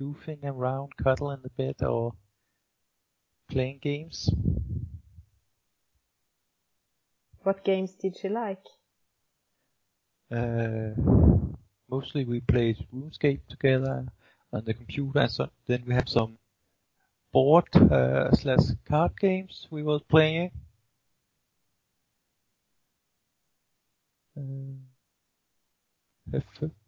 Goofing 0.00 0.44
around, 0.44 0.96
cuddling 0.96 1.38
in 1.38 1.42
the 1.42 1.50
bed, 1.50 1.82
or 1.82 2.14
playing 3.54 3.78
games. 3.80 4.28
What 7.44 7.62
games 7.62 7.94
did 7.94 8.16
she 8.16 8.28
like? 8.28 8.66
Uh, 10.28 10.90
mostly 11.88 12.24
we 12.24 12.40
played 12.40 12.84
RuneScape 12.92 13.46
together 13.48 14.06
on 14.52 14.64
the 14.64 14.74
computer, 14.74 15.20
and 15.20 15.30
so, 15.30 15.48
then 15.68 15.84
we 15.86 15.94
had 15.94 16.08
some 16.08 16.36
board 17.32 17.68
uh, 17.76 18.32
slash 18.32 18.74
card 18.88 19.12
games 19.20 19.68
we 19.70 19.84
were 19.84 20.00
playing. 20.00 20.50
Um, 24.36 24.80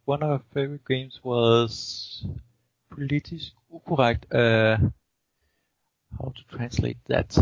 one 0.05 0.23
of 0.25 0.31
our 0.31 0.43
favorite 0.53 0.85
games 0.85 1.21
was 1.23 2.27
politisk 2.91 3.53
ukorrekt. 3.73 4.25
Uh, 4.35 4.79
how 6.19 6.33
to 6.35 6.57
translate 6.57 6.99
that? 7.07 7.37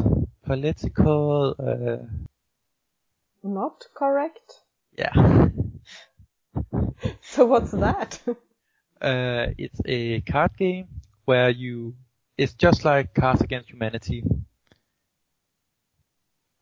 Political. 0.44 1.56
Uh, 1.58 2.06
Not 3.42 3.84
correct. 3.94 4.60
Yeah. 4.96 5.12
so 7.22 7.46
what's 7.46 7.72
that? 7.72 8.20
uh, 9.00 9.46
it's 9.58 9.80
a 9.84 10.20
card 10.22 10.56
game 10.56 10.88
where 11.24 11.50
you 11.50 11.94
it's 12.36 12.54
just 12.54 12.84
like 12.84 13.14
Cards 13.14 13.42
Against 13.42 13.70
Humanity. 13.70 14.24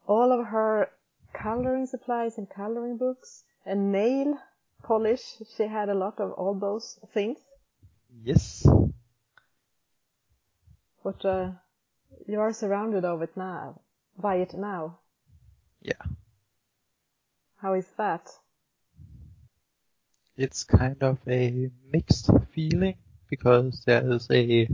All 0.06 0.32
of 0.32 0.46
her 0.46 0.90
coloring 1.32 1.86
supplies 1.86 2.36
and 2.36 2.48
coloring 2.48 2.98
books 2.98 3.44
and 3.64 3.90
nail 3.90 4.38
polish, 4.82 5.36
she 5.56 5.64
had 5.64 5.88
a 5.88 5.94
lot 5.94 6.20
of 6.20 6.32
all 6.32 6.54
those 6.54 6.98
things. 7.14 7.38
Yes. 8.22 8.66
But 11.02 11.24
uh, 11.24 11.52
you 12.26 12.40
are 12.40 12.52
surrounded 12.52 13.04
of 13.04 13.22
it 13.22 13.36
now, 13.36 13.80
by 14.18 14.36
it 14.36 14.54
now. 14.54 14.98
Yeah. 15.80 16.02
How 17.56 17.74
is 17.74 17.86
that? 17.96 18.30
It's 20.36 20.64
kind 20.64 21.02
of 21.02 21.18
a 21.28 21.70
mixed 21.92 22.30
feeling 22.52 22.96
because 23.28 23.84
there's 23.84 24.30
a 24.30 24.68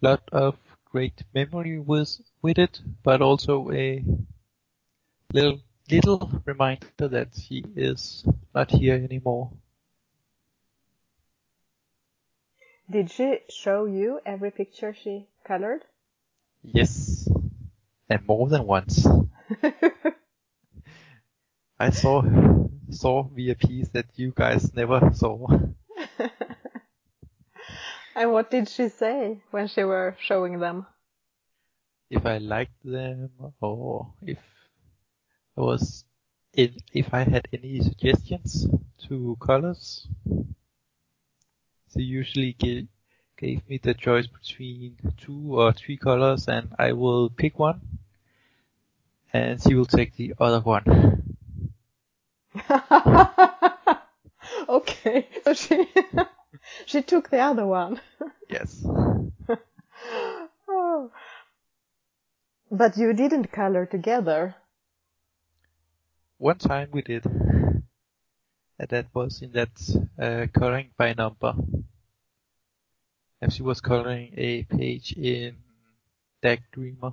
lot 0.00 0.22
of 0.32 0.56
great 0.84 1.22
memory 1.34 1.78
with 1.78 2.20
with 2.42 2.58
it, 2.58 2.80
but 3.02 3.22
also 3.22 3.70
a 3.70 4.04
little 5.32 5.60
little 5.90 6.42
reminder 6.44 7.08
that 7.08 7.34
he 7.34 7.64
is 7.76 8.26
not 8.54 8.70
here 8.70 8.94
anymore. 8.94 9.50
Did 12.90 13.10
she 13.10 13.40
show 13.50 13.84
you 13.84 14.20
every 14.24 14.50
picture 14.50 14.94
she 14.94 15.28
colored? 15.44 15.84
Yes, 16.62 17.28
and 18.08 18.26
more 18.26 18.48
than 18.48 18.66
once. 18.66 19.06
I 21.78 21.90
saw 21.90 22.22
saw 22.90 23.24
VIPs 23.24 23.92
that 23.92 24.06
you 24.16 24.32
guys 24.34 24.74
never 24.74 25.10
saw. 25.12 25.46
And 28.18 28.32
what 28.32 28.50
did 28.50 28.68
she 28.68 28.88
say 28.88 29.42
when 29.52 29.68
she 29.68 29.84
were 29.84 30.16
showing 30.20 30.58
them? 30.58 30.86
If 32.10 32.26
I 32.26 32.38
liked 32.38 32.82
them 32.84 33.30
or 33.60 34.12
if 34.22 34.40
I 35.56 35.60
was 35.60 36.04
in, 36.52 36.74
if 36.92 37.14
I 37.14 37.20
had 37.22 37.46
any 37.52 37.80
suggestions 37.80 38.66
to 39.06 39.36
colors. 39.40 40.08
She 41.94 42.02
usually 42.02 42.54
gave, 42.54 42.88
gave 43.38 43.66
me 43.68 43.78
the 43.82 43.94
choice 43.94 44.26
between 44.26 44.96
two 45.16 45.58
or 45.58 45.72
three 45.72 45.96
colors 45.96 46.48
and 46.48 46.72
I 46.78 46.92
will 46.92 47.30
pick 47.30 47.58
one 47.58 47.80
and 49.32 49.62
she 49.62 49.74
will 49.74 49.86
take 49.86 50.16
the 50.16 50.34
other 50.40 50.60
one. 50.60 51.36
okay, 54.68 55.28
so 55.44 55.54
she 55.54 55.88
she 56.86 57.02
took 57.02 57.30
the 57.30 57.38
other 57.38 57.66
one. 57.66 58.00
Yes. 58.50 58.82
oh. 60.68 61.10
But 62.70 62.96
you 62.96 63.12
didn't 63.12 63.52
color 63.52 63.84
together. 63.84 64.54
One 66.38 66.56
time 66.56 66.88
we 66.92 67.02
did. 67.02 67.26
And 67.26 67.84
that 68.88 69.08
was 69.12 69.42
in 69.42 69.52
that 69.52 69.68
uh, 70.18 70.46
coloring 70.58 70.92
by 70.96 71.12
number. 71.12 71.52
And 73.40 73.52
she 73.52 73.62
was 73.62 73.80
coloring 73.80 74.32
a 74.36 74.64
page 74.64 75.12
in 75.12 75.56
Dag 76.42 76.60
Dreamer. 76.72 77.12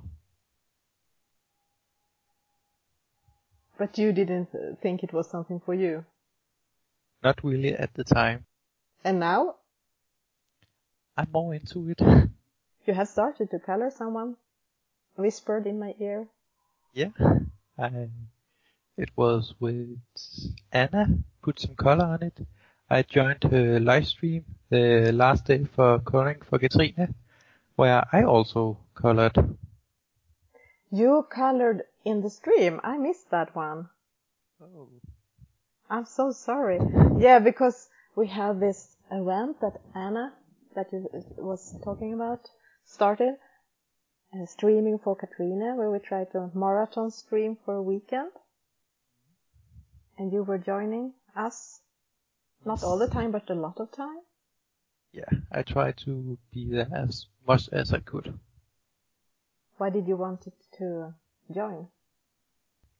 But 3.78 3.98
you 3.98 4.12
didn't 4.12 4.48
think 4.82 5.02
it 5.02 5.12
was 5.12 5.28
something 5.28 5.60
for 5.60 5.74
you. 5.74 6.04
Not 7.22 7.44
really 7.44 7.72
at 7.74 7.94
the 7.94 8.04
time. 8.04 8.44
And 9.04 9.20
now? 9.20 9.56
I'm 11.16 11.28
more 11.32 11.54
into 11.54 11.90
it. 11.90 12.00
You 12.86 12.94
have 12.94 13.08
started 13.08 13.50
to 13.50 13.58
color 13.58 13.90
someone 13.90 14.36
whispered 15.16 15.66
in 15.66 15.80
my 15.80 15.96
ear. 15.98 16.28
Yeah. 16.94 17.10
I, 17.76 18.10
it 18.96 19.10
was 19.16 19.54
with 19.58 19.98
Anna, 20.70 21.08
put 21.42 21.58
some 21.58 21.74
color 21.74 22.04
on 22.04 22.22
it. 22.22 22.38
I 22.88 23.02
joined 23.02 23.42
her 23.42 23.80
live 23.80 24.06
stream 24.06 24.44
the 24.70 25.10
last 25.12 25.46
day 25.46 25.64
for 25.64 25.98
coloring 25.98 26.40
for 26.48 26.60
Katrine, 26.60 27.14
where 27.74 28.04
I 28.12 28.22
also 28.22 28.78
colored. 28.94 29.36
You 30.92 31.26
colored 31.28 31.82
in 32.04 32.20
the 32.20 32.30
stream. 32.30 32.80
I 32.84 32.96
missed 32.96 33.28
that 33.30 33.56
one. 33.56 33.88
Oh. 34.62 34.88
I'm 35.90 36.04
so 36.04 36.30
sorry. 36.30 36.78
Yeah, 37.18 37.40
because 37.40 37.88
we 38.14 38.28
have 38.28 38.60
this 38.60 38.96
event 39.10 39.60
that 39.60 39.80
Anna 39.94 40.32
that 40.76 40.92
you 40.92 41.08
was 41.38 41.76
talking 41.82 42.14
about 42.14 42.48
started 42.84 43.34
uh, 44.32 44.46
streaming 44.46 44.98
for 44.98 45.16
Katrina 45.16 45.74
where 45.74 45.90
we 45.90 45.98
tried 45.98 46.30
to 46.32 46.50
marathon 46.54 47.10
stream 47.10 47.56
for 47.64 47.74
a 47.74 47.82
weekend. 47.82 48.30
And 50.18 50.32
you 50.32 50.44
were 50.44 50.58
joining 50.58 51.14
us 51.34 51.80
not 52.66 52.82
all 52.82 52.98
the 52.98 53.06
time, 53.08 53.32
but 53.32 53.48
a 53.48 53.54
lot 53.54 53.78
of 53.80 53.92
time. 53.92 54.18
Yeah, 55.12 55.30
I 55.50 55.62
tried 55.62 55.96
to 55.98 56.36
be 56.52 56.68
there 56.70 56.88
as 56.92 57.26
much 57.46 57.68
as 57.72 57.92
I 57.92 58.00
could. 58.00 58.38
Why 59.78 59.90
did 59.90 60.08
you 60.08 60.16
want 60.16 60.46
to 60.78 61.14
join? 61.54 61.88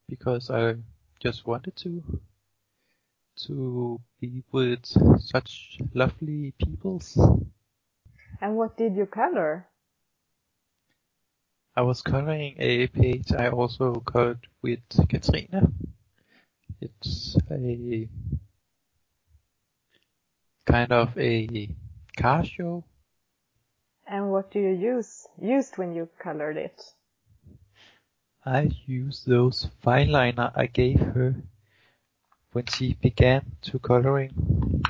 Because 0.08 0.50
I 0.50 0.76
just 1.20 1.46
wanted 1.46 1.76
to 1.76 2.02
to 3.46 4.00
be 4.20 4.42
with 4.52 4.86
such 5.20 5.78
lovely 5.92 6.54
peoples. 6.58 7.18
And 8.40 8.56
what 8.56 8.76
did 8.76 8.96
you 8.96 9.06
color? 9.06 9.66
I 11.74 11.82
was 11.82 12.00
coloring 12.00 12.54
a 12.58 12.86
page 12.86 13.32
I 13.32 13.48
also 13.50 13.94
colored 13.96 14.46
with 14.62 14.80
Katrina. 15.08 15.70
It's 16.80 17.36
a 17.50 18.08
kind 20.66 20.92
of 20.92 21.16
a 21.16 21.68
car 22.16 22.44
show. 22.44 22.84
And 24.06 24.30
what 24.30 24.50
do 24.50 24.58
you 24.60 24.74
use 24.74 25.26
used 25.40 25.78
when 25.78 25.94
you 25.94 26.08
colored 26.18 26.56
it? 26.56 26.82
I 28.44 28.70
used 28.86 29.26
those 29.26 29.68
fine 29.82 30.10
liner 30.10 30.52
I 30.54 30.66
gave 30.66 31.00
her 31.00 31.34
when 32.52 32.66
she 32.66 32.94
began 32.94 33.42
to 33.62 33.78
coloring. 33.78 34.82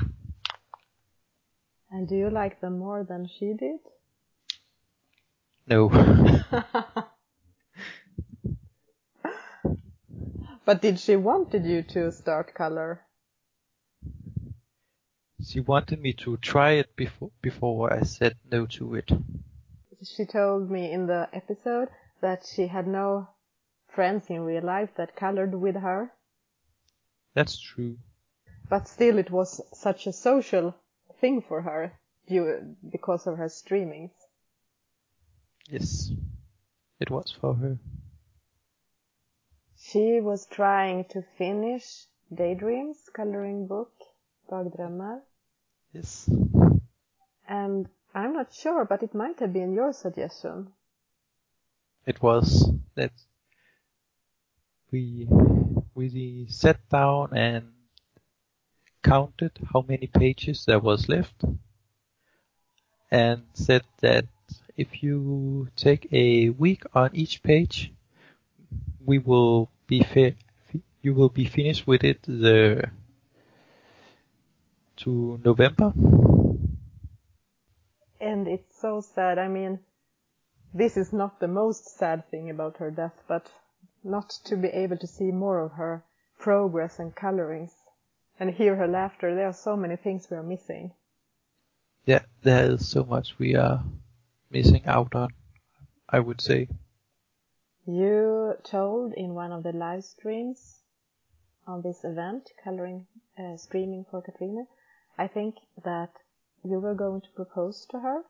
And 1.89 2.07
do 2.07 2.15
you 2.15 2.29
like 2.29 2.61
them 2.61 2.77
more 2.79 3.03
than 3.03 3.27
she 3.27 3.53
did? 3.53 3.79
No. 5.67 5.89
but 10.65 10.81
did 10.81 10.99
she 10.99 11.15
wanted 11.15 11.65
you 11.65 11.81
to 11.83 12.11
start 12.11 12.53
color? 12.53 13.06
She 15.49 15.61
wanted 15.61 16.01
me 16.01 16.11
to 16.25 16.35
try 16.35 16.71
it 16.71 16.93
before 16.97 17.31
before 17.41 17.93
I 17.93 18.01
said 18.01 18.35
no 18.51 18.65
to 18.65 18.95
it. 18.95 19.09
She 20.03 20.25
told 20.25 20.69
me 20.69 20.91
in 20.91 21.07
the 21.07 21.29
episode 21.31 21.87
that 22.19 22.45
she 22.45 22.67
had 22.67 22.85
no 22.85 23.29
friends 23.87 24.29
in 24.29 24.41
real 24.41 24.65
life 24.65 24.89
that 24.97 25.15
colored 25.15 25.55
with 25.55 25.75
her. 25.75 26.11
That's 27.33 27.57
true. 27.57 27.97
But 28.67 28.89
still, 28.89 29.17
it 29.17 29.31
was 29.31 29.61
such 29.73 30.05
a 30.05 30.11
social 30.11 30.75
thing 31.21 31.41
for 31.41 31.61
her 31.61 31.97
due, 32.27 32.75
because 32.91 33.25
of 33.25 33.37
her 33.37 33.47
streamings. 33.47 34.11
Yes, 35.69 36.11
it 36.99 37.09
was 37.09 37.31
for 37.31 37.53
her. 37.53 37.79
She 39.77 40.19
was 40.19 40.45
trying 40.45 41.05
to 41.05 41.21
finish 41.37 42.07
Daydreams 42.33 42.97
coloring 43.13 43.65
book, 43.65 43.93
Dagdrömmar. 44.51 45.21
Yes. 45.97 46.29
And 47.47 47.89
I'm 48.13 48.33
not 48.33 48.53
sure, 48.53 48.85
but 48.85 49.01
it 49.01 49.15
might 49.15 49.39
have 49.39 49.51
been 49.51 49.73
your 49.73 49.93
suggestion. 49.93 50.67
It 52.05 52.21
was 52.21 52.71
that 52.93 53.13
we 54.91 55.27
we 55.95 56.45
sat 56.49 56.77
down 56.89 57.35
and 57.35 57.73
counted 59.01 59.53
how 59.73 59.83
many 59.87 60.05
pages 60.05 60.65
there 60.65 60.79
was 60.79 61.09
left 61.09 61.43
and 63.09 63.41
said 63.53 63.83
that 64.01 64.27
if 64.75 65.01
you 65.01 65.67
take 65.75 66.07
a 66.11 66.49
week 66.49 66.83
on 66.93 67.09
each 67.13 67.41
page, 67.41 67.91
we 69.03 69.17
will 69.17 69.71
be 69.87 70.03
fi- 70.03 70.35
you 71.01 71.15
will 71.15 71.29
be 71.29 71.45
finished 71.45 71.87
with 71.87 72.03
it 72.03 72.21
the 72.21 72.91
to 74.97 75.39
November. 75.43 75.93
And 78.19 78.47
it's 78.47 78.79
so 78.81 79.01
sad. 79.01 79.37
I 79.37 79.47
mean, 79.47 79.79
this 80.73 80.97
is 80.97 81.13
not 81.13 81.39
the 81.39 81.47
most 81.47 81.97
sad 81.97 82.29
thing 82.29 82.49
about 82.49 82.77
her 82.77 82.91
death, 82.91 83.23
but 83.27 83.49
not 84.03 84.29
to 84.45 84.55
be 84.55 84.67
able 84.69 84.97
to 84.97 85.07
see 85.07 85.31
more 85.31 85.59
of 85.59 85.73
her 85.73 86.03
progress 86.39 86.99
and 86.99 87.15
colorings 87.15 87.73
and 88.39 88.51
hear 88.51 88.75
her 88.75 88.87
laughter. 88.87 89.35
There 89.35 89.47
are 89.47 89.53
so 89.53 89.75
many 89.75 89.95
things 89.95 90.27
we 90.29 90.37
are 90.37 90.43
missing. 90.43 90.91
Yeah, 92.05 92.23
there 92.43 92.71
is 92.71 92.87
so 92.87 93.03
much 93.03 93.37
we 93.37 93.55
are 93.55 93.83
missing 94.49 94.85
out 94.85 95.13
on, 95.13 95.29
I 96.09 96.19
would 96.19 96.41
say. 96.41 96.69
You 97.85 98.53
told 98.63 99.13
in 99.13 99.33
one 99.33 99.51
of 99.51 99.63
the 99.63 99.71
live 99.71 100.03
streams 100.03 100.77
on 101.65 101.81
this 101.81 102.03
event, 102.03 102.49
coloring, 102.63 103.07
uh, 103.37 103.57
streaming 103.57 104.05
for 104.09 104.21
Katrina, 104.21 104.63
I 105.17 105.27
think 105.27 105.55
that 105.83 106.11
you 106.63 106.79
were 106.79 106.93
going 106.95 107.21
to 107.21 107.29
propose 107.35 107.85
to 107.91 107.99
her. 107.99 108.21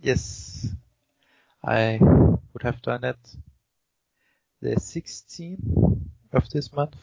Yes, 0.00 0.68
I 1.62 1.98
would 2.00 2.62
have 2.62 2.82
done 2.82 3.04
it 3.04 3.18
the 4.60 4.76
16th 4.76 6.00
of 6.32 6.50
this 6.50 6.72
month. 6.72 6.96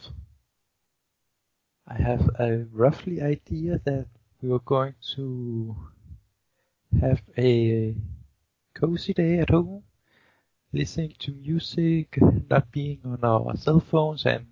I 1.87 1.93
have 1.95 2.29
a 2.39 2.65
roughly 2.71 3.21
idea 3.21 3.79
that 3.85 4.07
we 4.41 4.49
were 4.49 4.59
going 4.59 4.95
to 5.15 5.75
have 6.99 7.21
a 7.37 7.95
cozy 8.73 9.13
day 9.13 9.39
at 9.39 9.51
home, 9.51 9.83
listening 10.73 11.13
to 11.19 11.31
music, 11.31 12.17
not 12.49 12.71
being 12.71 12.99
on 13.05 13.23
our 13.23 13.55
cell 13.55 13.79
phones 13.79 14.25
and 14.25 14.47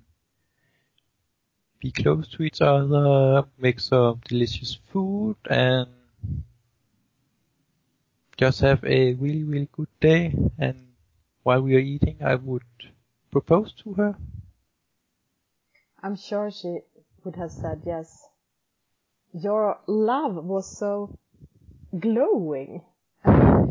be 1.83 1.91
close 1.91 2.29
to 2.29 2.43
each 2.43 2.61
other, 2.61 3.43
make 3.57 3.77
some 3.77 4.21
delicious 4.29 4.79
food 4.89 5.35
and 5.49 5.89
just 8.37 8.61
have 8.61 8.81
a 8.85 9.13
really, 9.15 9.43
really 9.43 9.67
good 9.69 9.89
day. 9.99 10.33
And 10.57 10.77
while 11.43 11.61
we 11.61 11.75
are 11.75 11.79
eating, 11.79 12.15
I 12.23 12.35
would 12.35 12.63
propose 13.31 13.73
to 13.83 13.93
her. 13.95 14.15
I'm 16.01 16.15
sure 16.15 16.49
she 16.51 16.79
would 17.25 17.35
have 17.35 17.51
said 17.51 17.81
yes. 17.85 18.29
Your 19.33 19.79
love 19.85 20.35
was 20.35 20.77
so 20.77 21.19
glowing. 21.99 22.81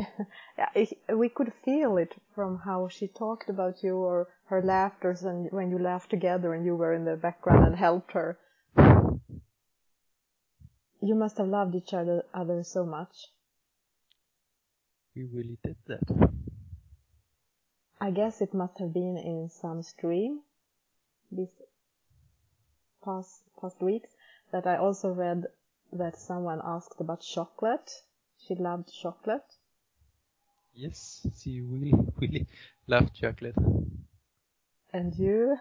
yeah, 0.59 1.15
we 1.15 1.29
could 1.29 1.53
feel 1.65 1.97
it 1.97 2.15
from 2.35 2.59
how 2.65 2.89
she 2.89 3.09
talked 3.09 3.49
about 3.49 3.83
you 3.83 3.97
or 3.97 4.29
her 4.47 4.63
laughters 4.63 5.23
and 5.23 5.51
when 5.51 5.71
you 5.71 5.79
laughed 5.79 6.11
together 6.11 6.55
and 6.55 6.65
you 6.65 6.77
were 6.77 6.93
in 6.93 7.05
the 7.05 7.17
background 7.17 7.67
and 7.67 7.77
helped 7.77 8.13
her. 8.13 8.39
You 11.01 11.15
must 11.15 11.39
have 11.39 11.49
loved 11.49 11.75
each 11.75 11.93
other, 11.93 12.25
other 12.33 12.63
so 12.63 12.87
much. 12.87 13.27
We 15.17 15.25
really 15.25 15.59
did 15.65 15.77
that. 15.89 16.33
I 18.01 18.11
guess 18.11 18.41
it 18.41 18.55
must 18.55 18.79
have 18.79 18.93
been 18.93 19.17
in 19.17 19.49
some 19.49 19.83
stream 19.83 20.41
these 21.31 21.53
past 23.05 23.43
past 23.61 23.81
weeks 23.81 24.11
that 24.53 24.67
I 24.67 24.77
also 24.77 25.13
read 25.13 25.47
that 25.93 26.17
someone 26.19 26.61
asked 26.65 27.01
about 27.01 27.21
chocolate. 27.21 27.91
She 28.39 28.55
loved 28.55 28.93
chocolate. 28.93 29.45
Yes, 30.75 31.27
she 31.39 31.61
really, 31.61 31.93
really 32.21 32.47
loved 32.87 33.15
chocolate. 33.15 33.55
And 34.93 35.15
you, 35.19 35.59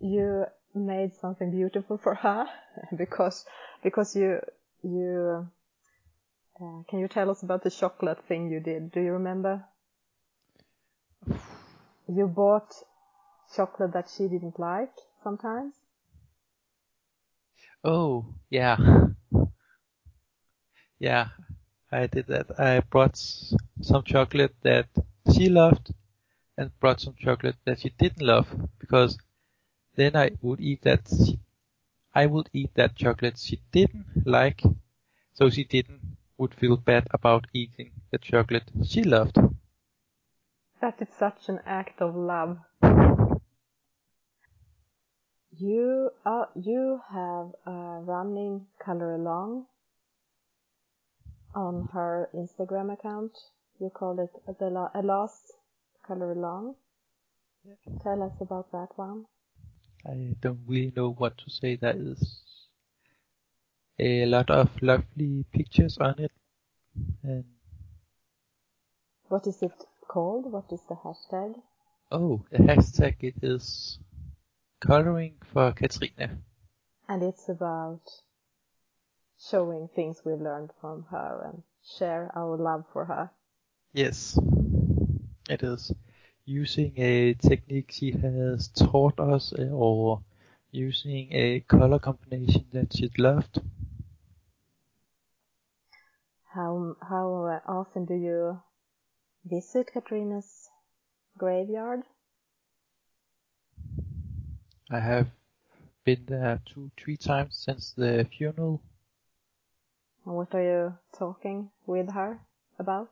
you 0.00 0.46
made 0.74 1.14
something 1.14 1.50
beautiful 1.50 1.98
for 1.98 2.14
her 2.14 2.46
because 2.96 3.44
because 3.82 4.14
you 4.16 4.40
you 4.82 5.48
uh, 6.60 6.82
can 6.88 6.98
you 7.00 7.08
tell 7.08 7.30
us 7.30 7.42
about 7.42 7.62
the 7.62 7.70
chocolate 7.70 8.22
thing 8.26 8.50
you 8.50 8.60
did? 8.60 8.92
Do 8.92 9.00
you 9.00 9.12
remember? 9.12 9.64
You 12.08 12.26
bought 12.26 12.82
chocolate 13.54 13.92
that 13.92 14.08
she 14.10 14.28
didn't 14.28 14.58
like 14.58 14.94
sometimes. 15.22 15.74
Oh, 17.84 18.34
yeah. 18.50 18.76
Yeah, 20.98 21.28
I 21.90 22.06
did 22.06 22.26
that. 22.26 22.58
I 22.60 22.80
brought 22.80 23.16
some 23.16 24.02
chocolate 24.04 24.54
that 24.62 24.88
she 25.32 25.48
loved 25.48 25.94
and 26.56 26.78
brought 26.80 27.00
some 27.00 27.14
chocolate 27.14 27.56
that 27.64 27.80
she 27.80 27.90
didn't 27.90 28.22
love 28.22 28.68
because 28.78 29.18
then 29.94 30.16
I 30.16 30.32
would 30.42 30.60
eat 30.60 30.82
that 30.82 31.08
I 32.14 32.26
would 32.26 32.50
eat 32.52 32.74
that 32.74 32.94
chocolate 32.96 33.38
she 33.38 33.60
didn't 33.72 34.26
like 34.26 34.62
so 35.32 35.48
she 35.48 35.64
didn't 35.64 36.16
would 36.36 36.54
feel 36.54 36.76
bad 36.76 37.06
about 37.10 37.46
eating 37.52 37.92
the 38.10 38.18
chocolate 38.18 38.70
she 38.84 39.02
loved. 39.02 39.38
That 40.80 41.00
is 41.00 41.08
such 41.08 41.48
an 41.48 41.60
act 41.64 42.00
of 42.00 42.14
love. 42.14 42.58
You 45.56 46.10
uh, 46.24 46.46
you 46.54 47.00
have 47.10 47.54
a 47.66 48.00
running 48.02 48.66
color 48.78 49.14
along 49.14 49.66
on 51.58 51.88
her 51.92 52.28
Instagram 52.34 52.92
account. 52.92 53.32
You 53.80 53.90
call 53.90 54.18
it 54.20 54.58
the 54.58 54.70
la- 54.70 54.90
a 54.94 55.02
last 55.02 55.52
color 56.06 56.34
long. 56.34 56.74
Yeah. 57.64 57.74
Tell 58.02 58.22
us 58.22 58.32
about 58.40 58.70
that 58.72 58.88
one. 58.96 59.24
I 60.06 60.34
don't 60.40 60.60
really 60.66 60.92
know 60.96 61.10
what 61.12 61.36
to 61.38 61.50
say. 61.50 61.76
There 61.76 61.96
is 61.96 62.42
a 63.98 64.26
lot 64.26 64.50
of 64.50 64.70
lovely 64.80 65.44
pictures 65.52 65.98
on 65.98 66.14
it, 66.18 66.30
and 67.22 67.44
What 69.28 69.46
is 69.46 69.62
it 69.62 69.72
called? 70.08 70.50
What 70.52 70.72
is 70.72 70.80
the 70.88 70.94
hashtag? 70.94 71.54
oh, 72.10 72.44
the 72.50 72.58
hashtag 72.58 73.16
it 73.22 73.34
is 73.42 73.98
coloring 74.80 75.34
for 75.52 75.72
Katrina. 75.72 76.38
And 77.08 77.22
it's 77.22 77.48
about 77.48 78.00
showing 79.38 79.88
things 79.88 80.24
we 80.24 80.34
learned 80.34 80.72
from 80.80 81.04
her 81.04 81.42
and 81.44 81.62
share 81.82 82.30
our 82.36 82.56
love 82.58 82.86
for 82.92 83.06
her. 83.06 83.30
Yes, 83.92 84.38
it 85.50 85.62
is 85.62 85.92
using 86.44 86.92
a 86.96 87.34
technique 87.34 87.90
she 87.92 88.12
has 88.12 88.68
taught 88.68 89.18
us 89.20 89.52
uh, 89.52 89.64
or 89.72 90.22
using 90.70 91.28
a 91.32 91.60
color 91.60 91.98
combination 91.98 92.66
that 92.72 92.94
she 92.94 93.10
loved. 93.18 93.60
How 96.52 96.96
how 97.00 97.60
often 97.66 98.04
do 98.06 98.14
you 98.14 98.60
visit 99.44 99.88
Katrina's 99.92 100.70
graveyard? 101.38 102.04
I 104.90 105.00
have 105.00 105.30
been 106.04 106.26
there 106.26 106.60
two, 106.66 106.90
three 106.98 107.16
times 107.16 107.56
since 107.56 107.92
the 107.92 108.28
funeral. 108.30 108.82
And 110.28 110.36
what 110.36 110.54
are 110.54 110.62
you 110.62 110.94
talking 111.18 111.70
with 111.86 112.10
her 112.10 112.38
about? 112.78 113.08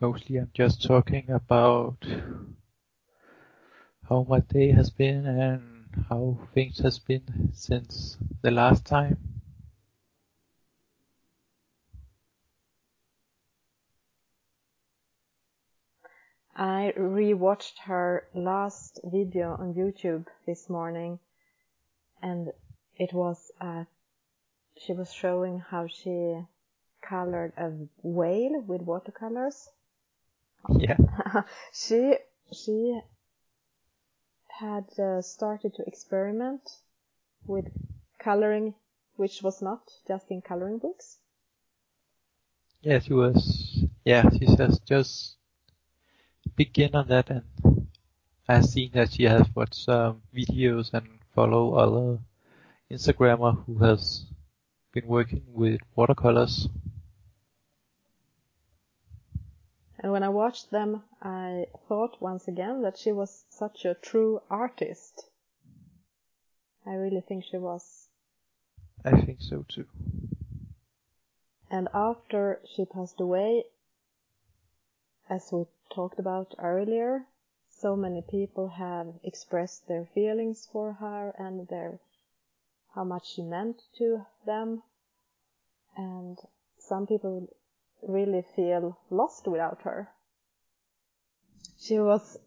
Mostly 0.00 0.36
I'm 0.36 0.52
just 0.54 0.84
talking 0.84 1.28
about 1.28 2.06
how 4.08 4.24
my 4.28 4.38
day 4.38 4.70
has 4.70 4.90
been 4.90 5.26
and 5.26 6.04
how 6.08 6.38
things 6.54 6.78
has 6.78 7.00
been 7.00 7.50
since 7.52 8.16
the 8.42 8.52
last 8.52 8.86
time. 8.86 9.18
I 16.54 16.92
rewatched 16.96 17.78
her 17.86 18.28
last 18.34 19.00
video 19.02 19.56
on 19.58 19.74
YouTube 19.74 20.26
this 20.46 20.70
morning 20.70 21.18
and 22.22 22.52
it 22.96 23.12
was 23.12 23.50
uh, 23.60 23.82
she 24.80 24.92
was 24.94 25.12
showing 25.12 25.58
how 25.58 25.86
she 25.86 26.40
colored 27.02 27.52
a 27.56 27.70
whale 28.02 28.62
with 28.66 28.82
watercolors. 28.82 29.68
Yeah. 30.78 30.96
she 31.72 32.16
she 32.52 33.00
had 34.48 34.86
uh, 34.98 35.22
started 35.22 35.74
to 35.74 35.84
experiment 35.86 36.62
with 37.46 37.66
coloring 38.18 38.74
which 39.16 39.42
was 39.42 39.60
not 39.60 39.82
just 40.08 40.30
in 40.30 40.40
coloring 40.40 40.78
books. 40.78 41.18
Yeah, 42.80 43.00
she 43.00 43.12
was, 43.12 43.84
yeah, 44.04 44.24
she 44.30 44.46
has 44.46 44.78
just 44.80 45.36
begin 46.56 46.94
on 46.94 47.08
that 47.08 47.28
and 47.28 47.88
I've 48.48 48.64
seen 48.64 48.90
that 48.94 49.12
she 49.12 49.24
has 49.24 49.46
watched 49.54 49.74
some 49.74 50.22
videos 50.34 50.94
and 50.94 51.06
follow 51.34 51.74
other 51.74 52.18
Instagrammer 52.90 53.62
who 53.66 53.76
has 53.84 54.24
been 54.92 55.06
working 55.06 55.42
with 55.52 55.80
watercolors. 55.94 56.68
And 59.98 60.12
when 60.12 60.22
I 60.22 60.30
watched 60.30 60.70
them, 60.70 61.02
I 61.22 61.66
thought 61.86 62.20
once 62.20 62.48
again 62.48 62.82
that 62.82 62.98
she 62.98 63.12
was 63.12 63.44
such 63.50 63.84
a 63.84 63.94
true 63.94 64.40
artist. 64.48 65.26
I 66.86 66.94
really 66.94 67.20
think 67.20 67.44
she 67.44 67.58
was. 67.58 68.08
I 69.04 69.20
think 69.20 69.42
so 69.42 69.64
too. 69.68 69.86
And 71.70 71.88
after 71.94 72.60
she 72.64 72.84
passed 72.84 73.20
away, 73.20 73.64
as 75.28 75.52
we 75.52 75.66
talked 75.94 76.18
about 76.18 76.54
earlier, 76.58 77.26
so 77.68 77.94
many 77.94 78.22
people 78.22 78.68
have 78.68 79.14
expressed 79.22 79.86
their 79.86 80.06
feelings 80.06 80.66
for 80.72 80.94
her 80.94 81.32
and 81.38 81.68
their 81.68 82.00
how 82.94 83.04
much 83.04 83.34
she 83.34 83.42
meant 83.42 83.82
to 83.98 84.26
them. 84.46 84.82
And 85.96 86.38
some 86.78 87.06
people 87.06 87.48
really 88.02 88.44
feel 88.56 88.98
lost 89.10 89.46
without 89.46 89.82
her. 89.82 90.08
She 91.78 91.98
was 91.98 92.38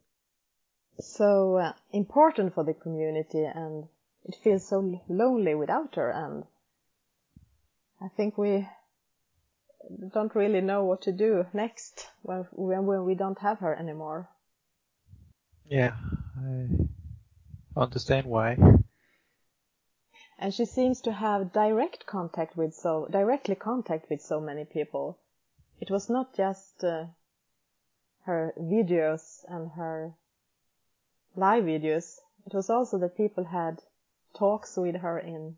so 0.99 1.57
uh, 1.57 1.73
important 1.91 2.53
for 2.53 2.63
the 2.63 2.73
community 2.73 3.43
and 3.43 3.85
it 4.25 4.35
feels 4.43 4.67
so 4.67 5.01
lonely 5.07 5.55
without 5.55 5.95
her 5.95 6.11
and 6.11 6.43
I 8.01 8.09
think 8.09 8.37
we 8.37 8.67
don't 10.13 10.35
really 10.35 10.61
know 10.61 10.83
what 10.83 11.01
to 11.03 11.11
do 11.11 11.45
next 11.53 12.09
when, 12.21 12.45
when 12.51 13.05
we 13.05 13.15
don't 13.15 13.39
have 13.39 13.59
her 13.59 13.73
anymore. 13.75 14.29
Yeah, 15.69 15.93
I 16.37 16.67
understand 17.75 18.27
why. 18.27 18.57
And 20.43 20.53
she 20.53 20.65
seems 20.65 20.99
to 21.03 21.13
have 21.13 21.53
direct 21.53 22.05
contact 22.05 22.57
with 22.57 22.75
so 22.75 23.07
directly 23.09 23.55
contact 23.55 24.09
with 24.09 24.21
so 24.21 24.41
many 24.41 24.65
people. 24.65 25.17
It 25.79 25.89
was 25.89 26.09
not 26.09 26.35
just 26.35 26.83
uh, 26.83 27.05
her 28.25 28.53
videos 28.59 29.45
and 29.47 29.71
her 29.71 30.15
live 31.37 31.63
videos. 31.63 32.17
It 32.45 32.53
was 32.53 32.69
also 32.69 32.97
that 32.97 33.15
people 33.15 33.45
had 33.45 33.81
talks 34.37 34.75
with 34.75 34.97
her 34.97 35.17
in 35.17 35.55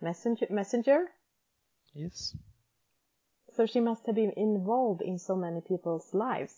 messenger. 0.00 0.46
messenger. 0.48 1.08
Yes. 1.92 2.34
So 3.56 3.66
she 3.66 3.80
must 3.80 4.06
have 4.06 4.14
been 4.14 4.32
involved 4.38 5.02
in 5.02 5.18
so 5.18 5.36
many 5.36 5.60
people's 5.60 6.14
lives. 6.14 6.54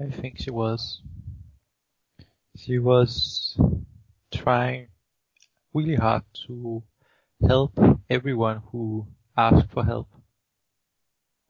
I 0.00 0.06
think 0.06 0.38
she 0.38 0.50
was. 0.50 1.02
She 2.56 2.78
was 2.78 3.60
trying 4.30 4.88
really 5.74 5.96
hard 5.96 6.22
to 6.46 6.82
help 7.46 7.78
everyone 8.10 8.62
who 8.70 9.06
asked 9.36 9.70
for 9.70 9.84
help. 9.84 10.08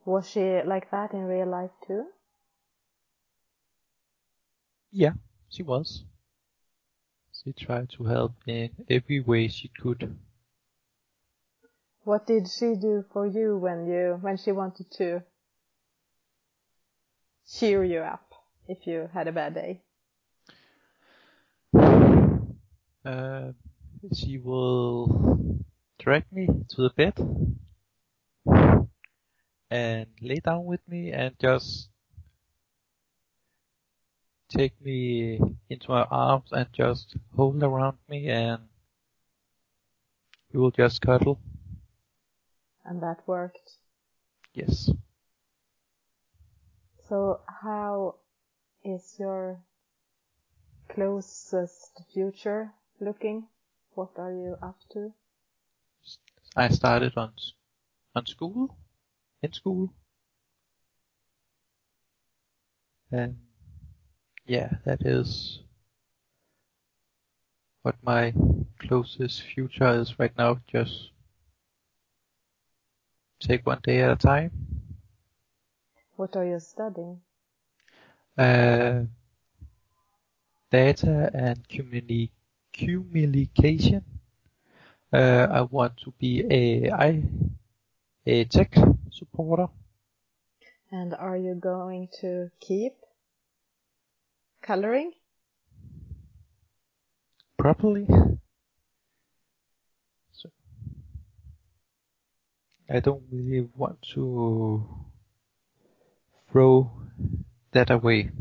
Was 0.04 0.28
she 0.28 0.62
like 0.62 0.90
that 0.90 1.12
in 1.12 1.24
real 1.24 1.48
life 1.48 1.70
too? 1.86 2.06
Yeah, 4.92 5.14
she 5.48 5.62
was. 5.62 6.04
She 7.32 7.52
tried 7.52 7.90
to 7.90 8.04
help 8.04 8.34
in 8.46 8.70
every 8.88 9.20
way 9.20 9.48
she 9.48 9.68
could. 9.68 10.16
What 12.04 12.26
did 12.26 12.48
she 12.48 12.74
do 12.76 13.04
for 13.12 13.26
you 13.26 13.56
when 13.58 13.86
you 13.86 14.18
when 14.20 14.36
she 14.36 14.52
wanted 14.52 14.90
to 14.92 15.24
cheer 17.46 17.84
you 17.84 18.00
up 18.00 18.32
if 18.68 18.86
you 18.86 19.08
had 19.12 19.28
a 19.28 19.32
bad 19.32 19.54
day? 19.54 19.82
Uh, 23.04 23.50
she 24.14 24.38
will 24.38 25.64
drag 25.98 26.24
me 26.32 26.46
to 26.46 26.82
the 26.82 26.90
bed 26.90 27.14
and 29.70 30.06
lay 30.20 30.40
down 30.40 30.64
with 30.64 30.80
me 30.88 31.12
and 31.12 31.34
just 31.40 31.88
take 34.48 34.78
me 34.82 35.40
into 35.70 35.92
her 35.92 36.06
arms 36.10 36.50
and 36.52 36.66
just 36.72 37.16
hold 37.36 37.62
around 37.62 37.96
me 38.08 38.28
and 38.28 38.62
we 40.52 40.60
will 40.60 40.70
just 40.70 41.00
cuddle. 41.00 41.40
And 42.84 43.02
that 43.02 43.26
worked. 43.26 43.78
Yes. 44.52 44.90
So 47.08 47.40
how 47.46 48.16
is 48.84 49.16
your 49.18 49.60
closest 50.90 52.02
future 52.12 52.72
looking? 53.00 53.46
What 53.94 54.18
are 54.18 54.32
you 54.32 54.56
up 54.62 54.80
to? 54.92 55.14
I 56.56 56.68
started 56.68 57.16
on 57.16 57.34
on 58.14 58.26
school, 58.26 58.76
in 59.42 59.52
school, 59.52 59.92
and 63.12 63.36
yeah, 64.46 64.70
that 64.84 65.02
is 65.04 65.60
what 67.82 67.96
my 68.02 68.32
closest 68.78 69.42
future 69.42 70.00
is 70.00 70.18
right 70.18 70.36
now. 70.36 70.58
Just 70.66 71.10
take 73.40 73.66
one 73.66 73.80
day 73.82 74.00
at 74.02 74.10
a 74.10 74.16
time. 74.16 74.50
What 76.16 76.36
are 76.36 76.44
you 76.44 76.58
studying? 76.58 77.22
Uh, 78.36 79.04
data 80.70 81.30
and 81.34 81.68
communi- 81.68 82.30
communication. 82.72 84.04
Uh, 85.12 85.46
I 85.50 85.60
want 85.62 85.98
to 86.04 86.12
be 86.18 86.44
a, 86.50 86.90
I, 86.90 87.22
a 88.26 88.44
tech 88.44 88.74
supporter. 89.10 89.68
And 90.90 91.14
are 91.14 91.36
you 91.36 91.54
going 91.54 92.08
to 92.20 92.50
keep 92.60 92.94
coloring? 94.62 95.12
properly. 97.62 98.08
So 100.32 100.50
I 102.90 102.98
don't 102.98 103.22
really 103.30 103.68
want 103.76 104.02
to 104.14 104.84
throw 106.50 106.90
that 107.70 107.90
away. 107.90 108.32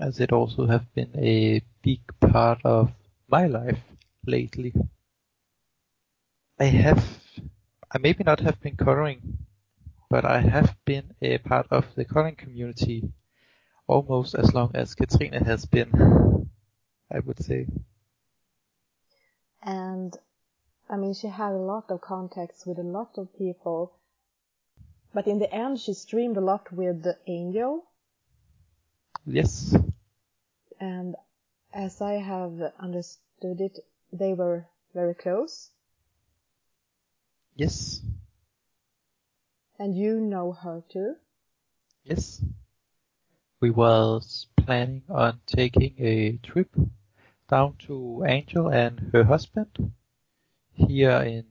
As 0.00 0.20
it 0.20 0.32
also 0.32 0.66
have 0.66 0.92
been 0.94 1.10
a 1.16 1.62
big 1.82 2.00
part 2.20 2.60
of 2.64 2.92
my 3.28 3.46
life 3.46 3.78
lately. 4.26 4.74
I 6.58 6.64
have, 6.64 7.04
I 7.90 7.98
maybe 7.98 8.24
not 8.24 8.40
have 8.40 8.60
been 8.60 8.76
coloring, 8.76 9.38
but 10.10 10.24
I 10.24 10.40
have 10.40 10.76
been 10.84 11.14
a 11.22 11.38
part 11.38 11.66
of 11.70 11.94
the 11.94 12.04
coloring 12.04 12.36
community 12.36 13.12
almost 13.86 14.34
as 14.34 14.54
long 14.54 14.70
as 14.74 14.94
Katrina 14.94 15.44
has 15.44 15.66
been, 15.66 16.50
I 17.12 17.18
would 17.20 17.44
say. 17.44 17.66
And 19.62 20.16
I 20.88 20.96
mean, 20.96 21.14
she 21.14 21.28
had 21.28 21.52
a 21.52 21.58
lot 21.58 21.90
of 21.90 22.00
contacts 22.00 22.66
with 22.66 22.78
a 22.78 22.82
lot 22.82 23.16
of 23.16 23.36
people, 23.36 23.92
but 25.12 25.26
in 25.26 25.38
the 25.38 25.52
end, 25.52 25.80
she 25.80 25.94
streamed 25.94 26.36
a 26.36 26.40
lot 26.40 26.72
with 26.72 27.02
the 27.02 27.18
Angel. 27.26 27.84
Yes. 29.26 29.74
And 30.80 31.16
as 31.72 32.00
I 32.00 32.14
have 32.14 32.60
understood 32.78 33.60
it, 33.60 33.78
they 34.12 34.34
were 34.34 34.66
very 34.94 35.14
close. 35.14 35.70
Yes. 37.56 38.00
And 39.78 39.96
you 39.96 40.20
know 40.20 40.52
her 40.52 40.82
too? 40.88 41.16
Yes. 42.04 42.44
We 43.60 43.70
was 43.70 44.46
planning 44.56 45.02
on 45.08 45.40
taking 45.46 45.94
a 45.98 46.36
trip 46.42 46.74
down 47.48 47.76
to 47.86 48.24
Angel 48.26 48.68
and 48.68 49.10
her 49.12 49.24
husband 49.24 49.92
here 50.74 51.22
in 51.22 51.46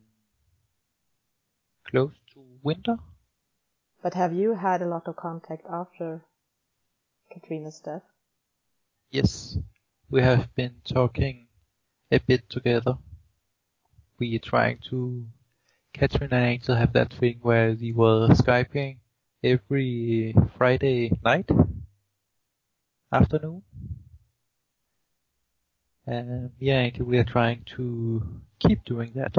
close 1.86 2.14
to 2.34 2.44
winter. 2.62 2.98
But 4.02 4.14
have 4.14 4.34
you 4.34 4.56
had 4.56 4.82
a 4.82 4.88
lot 4.88 5.08
of 5.08 5.16
contact 5.16 5.66
after 5.70 6.26
Katrina's 7.34 7.80
death? 7.80 8.04
Yes, 9.10 9.58
we 10.10 10.22
have 10.22 10.54
been 10.54 10.76
talking 10.86 11.48
a 12.12 12.20
bit 12.20 12.48
together. 12.48 12.98
We 14.20 14.36
are 14.36 14.40
trying 14.40 14.80
to 14.92 15.26
Katrina 15.94 16.36
and 16.36 16.46
Angel 16.46 16.76
have 16.76 16.94
that 16.94 17.12
thing 17.14 17.40
where 17.42 17.74
they 17.74 17.92
were 17.92 18.28
skyping 18.30 18.98
every 19.44 20.36
Friday 20.58 21.12
night 21.24 21.50
afternoon. 23.12 23.64
And 26.06 26.52
and 26.60 26.70
Angel 26.70 27.06
we 27.06 27.18
are 27.18 27.24
trying 27.24 27.64
to 27.76 28.42
keep 28.60 28.84
doing 28.86 29.14
that. 29.16 29.34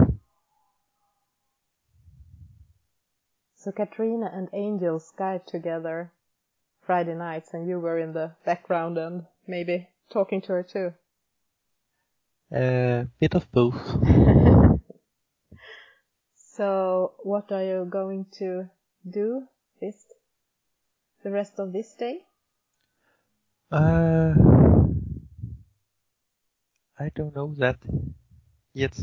So 3.57 3.71
Katrina 3.71 4.31
and 4.33 4.49
Angel 4.53 4.99
Skype 4.99 5.47
together 5.47 6.13
Friday 6.87 7.15
nights 7.15 7.55
and 7.55 7.69
you 7.69 7.81
were 7.81 7.99
in 7.99 8.13
the 8.13 8.33
background 8.45 8.99
and 8.99 9.25
maybe 9.47 9.89
talking 10.11 10.41
to 10.43 10.49
her 10.49 10.63
too? 10.63 10.93
A 12.53 13.07
bit 13.19 13.35
of 13.35 13.51
both. 13.51 13.75
so 16.35 17.15
what 17.23 17.51
are 17.53 17.65
you 17.65 17.87
going 17.89 18.27
to 18.39 18.69
do 19.09 19.45
this 19.81 19.97
the 21.23 21.31
rest 21.31 21.59
of 21.59 21.73
this 21.73 21.95
day? 21.95 22.21
Uh, 23.73 24.35
I 26.99 27.11
don't 27.15 27.35
know 27.35 27.55
that 27.59 27.79
yet. 28.73 28.99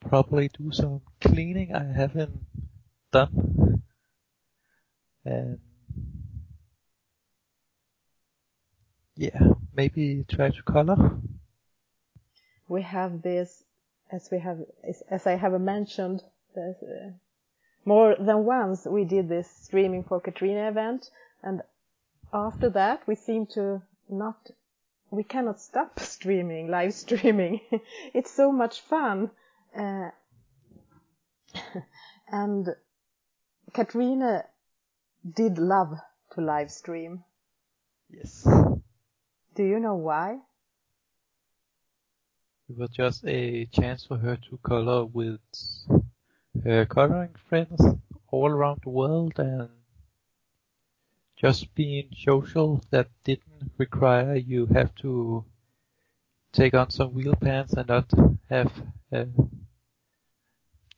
Probably 0.00 0.48
do 0.48 0.72
some 0.72 1.02
cleaning 1.20 1.74
I 1.74 1.84
haven't 1.84 2.40
done. 3.12 3.82
And 5.24 5.58
yeah, 9.20 9.38
maybe 9.76 10.24
try 10.30 10.48
to 10.48 10.62
color. 10.62 10.96
We 12.68 12.80
have 12.80 13.20
this, 13.20 13.62
as 14.10 14.30
we 14.32 14.38
have, 14.38 14.60
as 15.10 15.26
I 15.26 15.32
have 15.32 15.60
mentioned, 15.60 16.22
uh, 16.56 17.10
more 17.84 18.16
than 18.18 18.46
once 18.46 18.86
we 18.86 19.04
did 19.04 19.28
this 19.28 19.50
streaming 19.50 20.04
for 20.04 20.20
Katrina 20.20 20.70
event, 20.70 21.10
and 21.42 21.60
after 22.32 22.70
that 22.70 23.06
we 23.06 23.14
seem 23.14 23.44
to 23.48 23.82
not, 24.08 24.38
we 25.10 25.22
cannot 25.22 25.60
stop 25.60 26.00
streaming, 26.14 26.68
live 26.68 26.94
streaming. 26.94 27.60
it's 28.14 28.30
so 28.30 28.50
much 28.50 28.80
fun. 28.80 29.30
Uh, 29.76 30.12
and 32.32 32.68
Katrina 33.74 34.46
did 35.30 35.58
love 35.58 35.92
to 36.32 36.40
live 36.40 36.70
stream. 36.70 37.22
Yes. 38.08 38.48
Do 39.60 39.66
you 39.66 39.78
know 39.78 39.94
why? 39.94 40.38
It 42.70 42.78
was 42.78 42.88
just 42.88 43.26
a 43.26 43.66
chance 43.66 44.06
for 44.06 44.16
her 44.16 44.38
to 44.38 44.56
color 44.62 45.04
with 45.04 45.38
her 46.64 46.86
coloring 46.86 47.34
friends 47.34 47.78
all 48.28 48.48
around 48.48 48.80
the 48.84 48.88
world 48.88 49.38
and 49.38 49.68
just 51.36 51.74
being 51.74 52.08
social 52.16 52.82
that 52.88 53.08
didn't 53.22 53.72
require 53.76 54.34
you 54.34 54.64
have 54.64 54.94
to 55.02 55.44
take 56.52 56.72
on 56.72 56.88
some 56.88 57.12
wheel 57.12 57.34
pants 57.34 57.74
and 57.74 57.88
not 57.88 58.10
have 58.48 58.72
uh, 59.12 59.26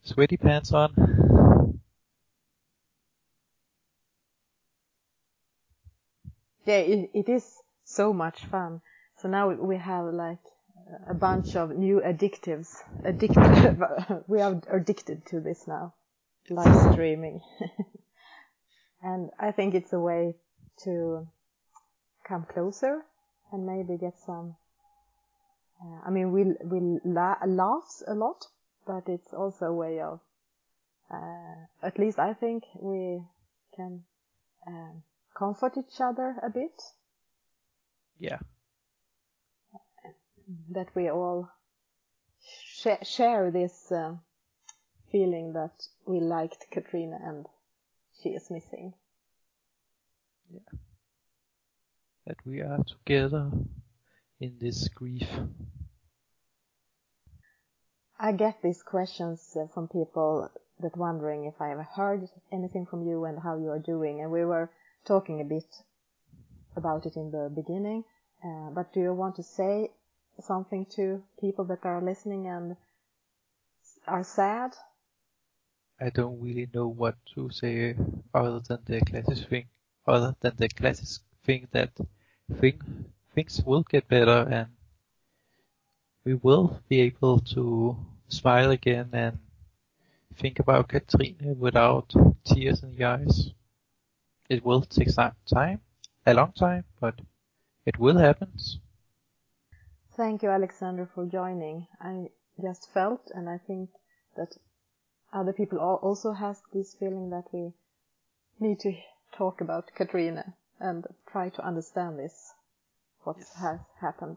sweaty 0.05 0.37
pants 0.37 0.73
on. 0.73 1.81
Yeah, 6.65 6.79
it, 6.79 7.11
it 7.13 7.29
is 7.29 7.62
so 7.95 8.13
much 8.13 8.45
fun. 8.47 8.81
So 9.19 9.29
now 9.29 9.51
we 9.51 9.77
have 9.77 10.07
like 10.07 10.39
a 11.09 11.15
bunch 11.15 11.57
of 11.57 11.71
new 11.71 12.01
addictives. 12.01 12.69
Addicted, 13.05 13.79
we 14.27 14.41
are 14.41 14.61
addicted 14.71 15.27
to 15.27 15.41
this 15.41 15.67
now, 15.67 15.95
live 16.51 16.93
streaming. 16.93 17.41
and 19.03 19.31
I 19.39 19.53
think 19.53 19.75
it's 19.75 19.93
a 19.93 20.01
way 20.01 20.35
to 20.85 21.27
come 22.27 22.47
closer 22.53 23.03
and 23.53 23.67
maybe 23.67 23.99
get 23.99 24.19
some. 24.25 24.57
Uh, 25.83 26.01
I 26.07 26.11
mean, 26.11 26.33
we 26.33 26.45
we 26.65 26.99
la- 27.05 27.39
a 27.43 27.47
lot, 27.47 28.47
but 28.87 29.09
it's 29.09 29.33
also 29.33 29.67
a 29.67 29.73
way 29.75 30.01
of. 30.01 30.21
Uh, 31.13 31.67
at 31.83 31.99
least 31.99 32.19
I 32.19 32.33
think 32.33 32.65
we 32.81 33.23
can 33.77 34.05
um, 34.67 35.03
comfort 35.37 35.77
each 35.77 36.01
other 36.01 36.37
a 36.43 36.49
bit. 36.49 36.81
Yeah. 38.19 38.39
That 40.71 40.89
we 40.95 41.09
all 41.09 41.49
sh- 42.41 43.07
share 43.07 43.51
this 43.51 43.91
uh, 43.91 44.15
feeling 45.11 45.53
that 45.55 45.73
we 46.07 46.21
liked 46.21 46.67
Katrina 46.71 47.19
and 47.23 47.47
she 48.23 48.31
is 48.31 48.51
missing. 48.51 48.95
Yeah. 50.53 50.79
That 52.27 52.37
we 52.45 52.61
are 52.61 52.85
together 52.85 53.51
in 54.41 54.59
this 54.61 54.89
grief. 54.89 55.29
I 58.19 58.33
get 58.33 58.63
these 58.63 58.83
questions 58.83 59.57
uh, 59.57 59.67
from 59.75 59.89
people 59.89 60.49
that 60.81 60.97
wondering 60.97 61.45
if 61.47 61.61
I 61.61 61.69
have 61.69 61.87
heard 61.97 62.29
anything 62.53 62.87
from 62.87 63.03
you 63.07 63.25
and 63.25 63.39
how 63.43 63.57
you 63.59 63.71
are 63.71 63.79
doing. 63.79 64.21
And 64.21 64.31
we 64.31 64.45
were 64.45 64.71
talking 65.07 65.41
a 65.41 65.45
bit 65.45 65.65
about 66.77 67.07
it 67.07 67.17
in 67.17 67.31
the 67.31 67.51
beginning. 67.55 68.05
Uh, 68.45 68.71
but 68.71 68.93
do 68.93 69.01
you 69.01 69.13
want 69.13 69.37
to 69.37 69.43
say 69.43 69.91
something 70.41 70.87
to 70.97 71.23
people 71.41 71.65
that 71.67 71.85
are 71.85 72.03
listening 72.03 72.47
and 72.47 72.77
are 74.07 74.25
sad? 74.25 74.75
I 76.01 76.11
don't 76.11 76.41
really 76.41 76.69
know 76.75 76.89
what 76.89 77.15
to 77.35 77.51
say 77.51 77.95
other 78.35 78.61
than 78.61 78.79
the 78.87 79.01
classic 79.01 79.49
thing, 79.49 79.67
other 80.07 80.35
than 80.41 80.55
the 80.57 80.69
classic 80.69 81.23
thing 81.45 81.69
that 81.71 81.91
thing, 82.61 82.81
things 83.35 83.63
will 83.65 83.83
get 83.83 84.09
better 84.09 84.49
and 84.51 84.69
we 86.25 86.35
will 86.35 86.81
be 86.89 87.01
able 87.01 87.41
to 87.41 87.97
smile 88.29 88.71
again 88.71 89.11
and 89.13 89.39
think 90.37 90.59
about 90.59 90.89
Katrina 90.89 91.53
without 91.53 92.13
tears 92.45 92.83
in 92.83 92.97
the 92.97 93.05
eyes. 93.05 93.51
It 94.49 94.65
will 94.65 94.83
take 94.83 95.11
some 95.11 95.33
time, 95.47 95.81
a 96.27 96.35
long 96.35 96.53
time, 96.53 96.85
but 97.01 97.21
it 97.87 97.99
will 97.99 98.19
happen. 98.19 98.53
Thank 100.17 100.43
you, 100.43 100.51
Alexander, 100.51 101.09
for 101.15 101.27
joining. 101.27 101.87
I 102.01 102.27
just 102.61 102.89
felt, 102.93 103.31
and 103.35 103.49
I 103.49 103.59
think 103.67 103.91
that 104.37 104.57
other 105.33 105.53
people 105.53 105.79
also 105.79 106.33
has 106.33 106.61
this 106.73 106.95
feeling 106.99 107.31
that 107.31 107.45
we 107.53 107.73
need 108.61 108.79
to 108.81 108.93
talk 109.37 109.61
about 109.61 109.91
Katrina 109.97 110.55
and 110.79 111.05
try 111.31 111.49
to 111.49 111.67
understand 111.67 112.19
this, 112.19 112.53
what 113.25 113.37
yes. 113.39 113.55
has 113.61 113.81
happened. 114.01 114.37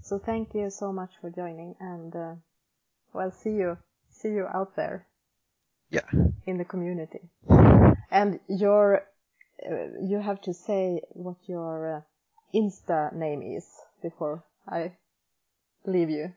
So 0.00 0.18
thank 0.18 0.54
you 0.54 0.70
so 0.70 0.92
much 0.92 1.10
for 1.20 1.30
joining, 1.30 1.76
and 1.80 2.14
uh, 2.14 2.34
well, 3.12 3.30
see 3.30 3.50
you, 3.50 3.78
see 4.10 4.28
you 4.28 4.46
out 4.52 4.76
there. 4.76 5.06
Yeah. 5.90 6.08
In 6.46 6.58
the 6.58 6.64
community. 6.64 7.20
And 8.10 8.40
your, 8.48 9.02
you 10.02 10.20
have 10.20 10.40
to 10.42 10.54
say 10.54 11.00
what 11.10 11.36
your 11.46 11.96
uh, 11.96 12.00
Insta 12.54 13.12
name 13.12 13.42
is 13.42 13.66
before 14.02 14.44
I 14.68 14.92
leave 15.84 16.10
you. 16.10 16.32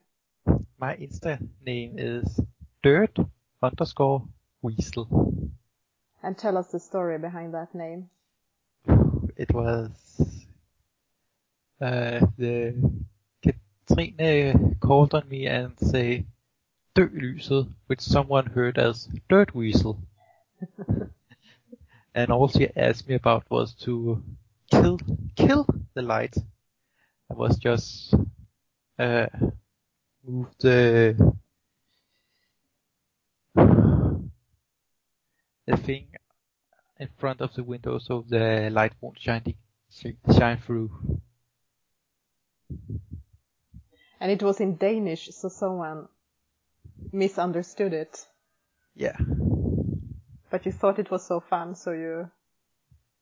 My 0.79 0.95
Insta 0.95 1.39
name 1.65 1.95
is 1.97 2.39
dirt 2.83 3.17
underscore 3.61 4.23
weasel. 4.61 5.51
And 6.23 6.37
tell 6.37 6.57
us 6.57 6.67
the 6.67 6.79
story 6.79 7.17
behind 7.17 7.53
that 7.53 7.75
name. 7.75 8.09
It 9.35 9.53
was 9.53 9.91
uh, 11.79 12.25
the 12.37 12.73
Trine 13.87 14.75
called 14.79 15.13
on 15.13 15.29
me 15.29 15.45
and 15.45 15.73
say, 15.79 16.25
Dø 16.95 17.07
lyset, 17.09 17.67
which 17.87 18.01
someone 18.01 18.47
heard 18.47 18.77
as 18.77 19.07
Dirt 19.29 19.53
Weasel. 19.53 19.99
and 22.17 22.31
all 22.31 22.47
she 22.47 22.67
asked 22.75 23.07
me 23.07 23.13
about 23.13 23.43
was 23.47 23.75
to 23.75 24.23
kill, 24.71 24.99
kill 25.35 25.67
the 25.93 26.01
light. 26.01 26.35
I 27.29 27.33
was 27.35 27.59
just, 27.59 28.15
uh, 28.97 29.27
move 30.25 30.47
the, 30.59 31.35
the 35.67 35.77
thing 35.77 36.07
in 36.99 37.07
front 37.19 37.41
of 37.41 37.53
the 37.53 37.63
window 37.63 37.99
so 37.99 38.25
the 38.27 38.71
light 38.71 38.93
won't 38.99 39.19
shine, 39.19 39.53
shine 40.35 40.57
through. 40.57 40.89
And 44.19 44.31
it 44.31 44.41
was 44.41 44.59
in 44.59 44.77
Danish, 44.77 45.29
so 45.33 45.49
someone 45.49 46.07
misunderstood 47.11 47.93
it. 47.93 48.25
Yeah. 48.95 49.17
But 50.49 50.65
you 50.65 50.71
thought 50.71 50.99
it 50.99 51.11
was 51.11 51.25
so 51.25 51.39
fun, 51.39 51.75
so 51.75 51.91
you 51.91 52.31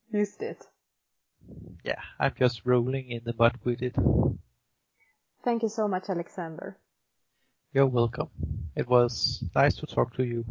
used 0.09 0.41
it. 0.41 0.65
Yeah, 1.83 2.01
I'm 2.19 2.33
just 2.37 2.65
rolling 2.65 3.09
in 3.11 3.21
the 3.25 3.33
mud 3.37 3.57
with 3.63 3.81
it. 3.81 3.95
Thank 5.43 5.63
you 5.63 5.69
so 5.69 5.87
much, 5.87 6.09
Alexander. 6.09 6.77
You're 7.73 7.87
welcome. 7.87 8.29
It 8.75 8.87
was 8.87 9.43
nice 9.53 9.75
to 9.75 9.85
talk 9.85 10.15
to 10.15 10.23
you. 10.23 10.45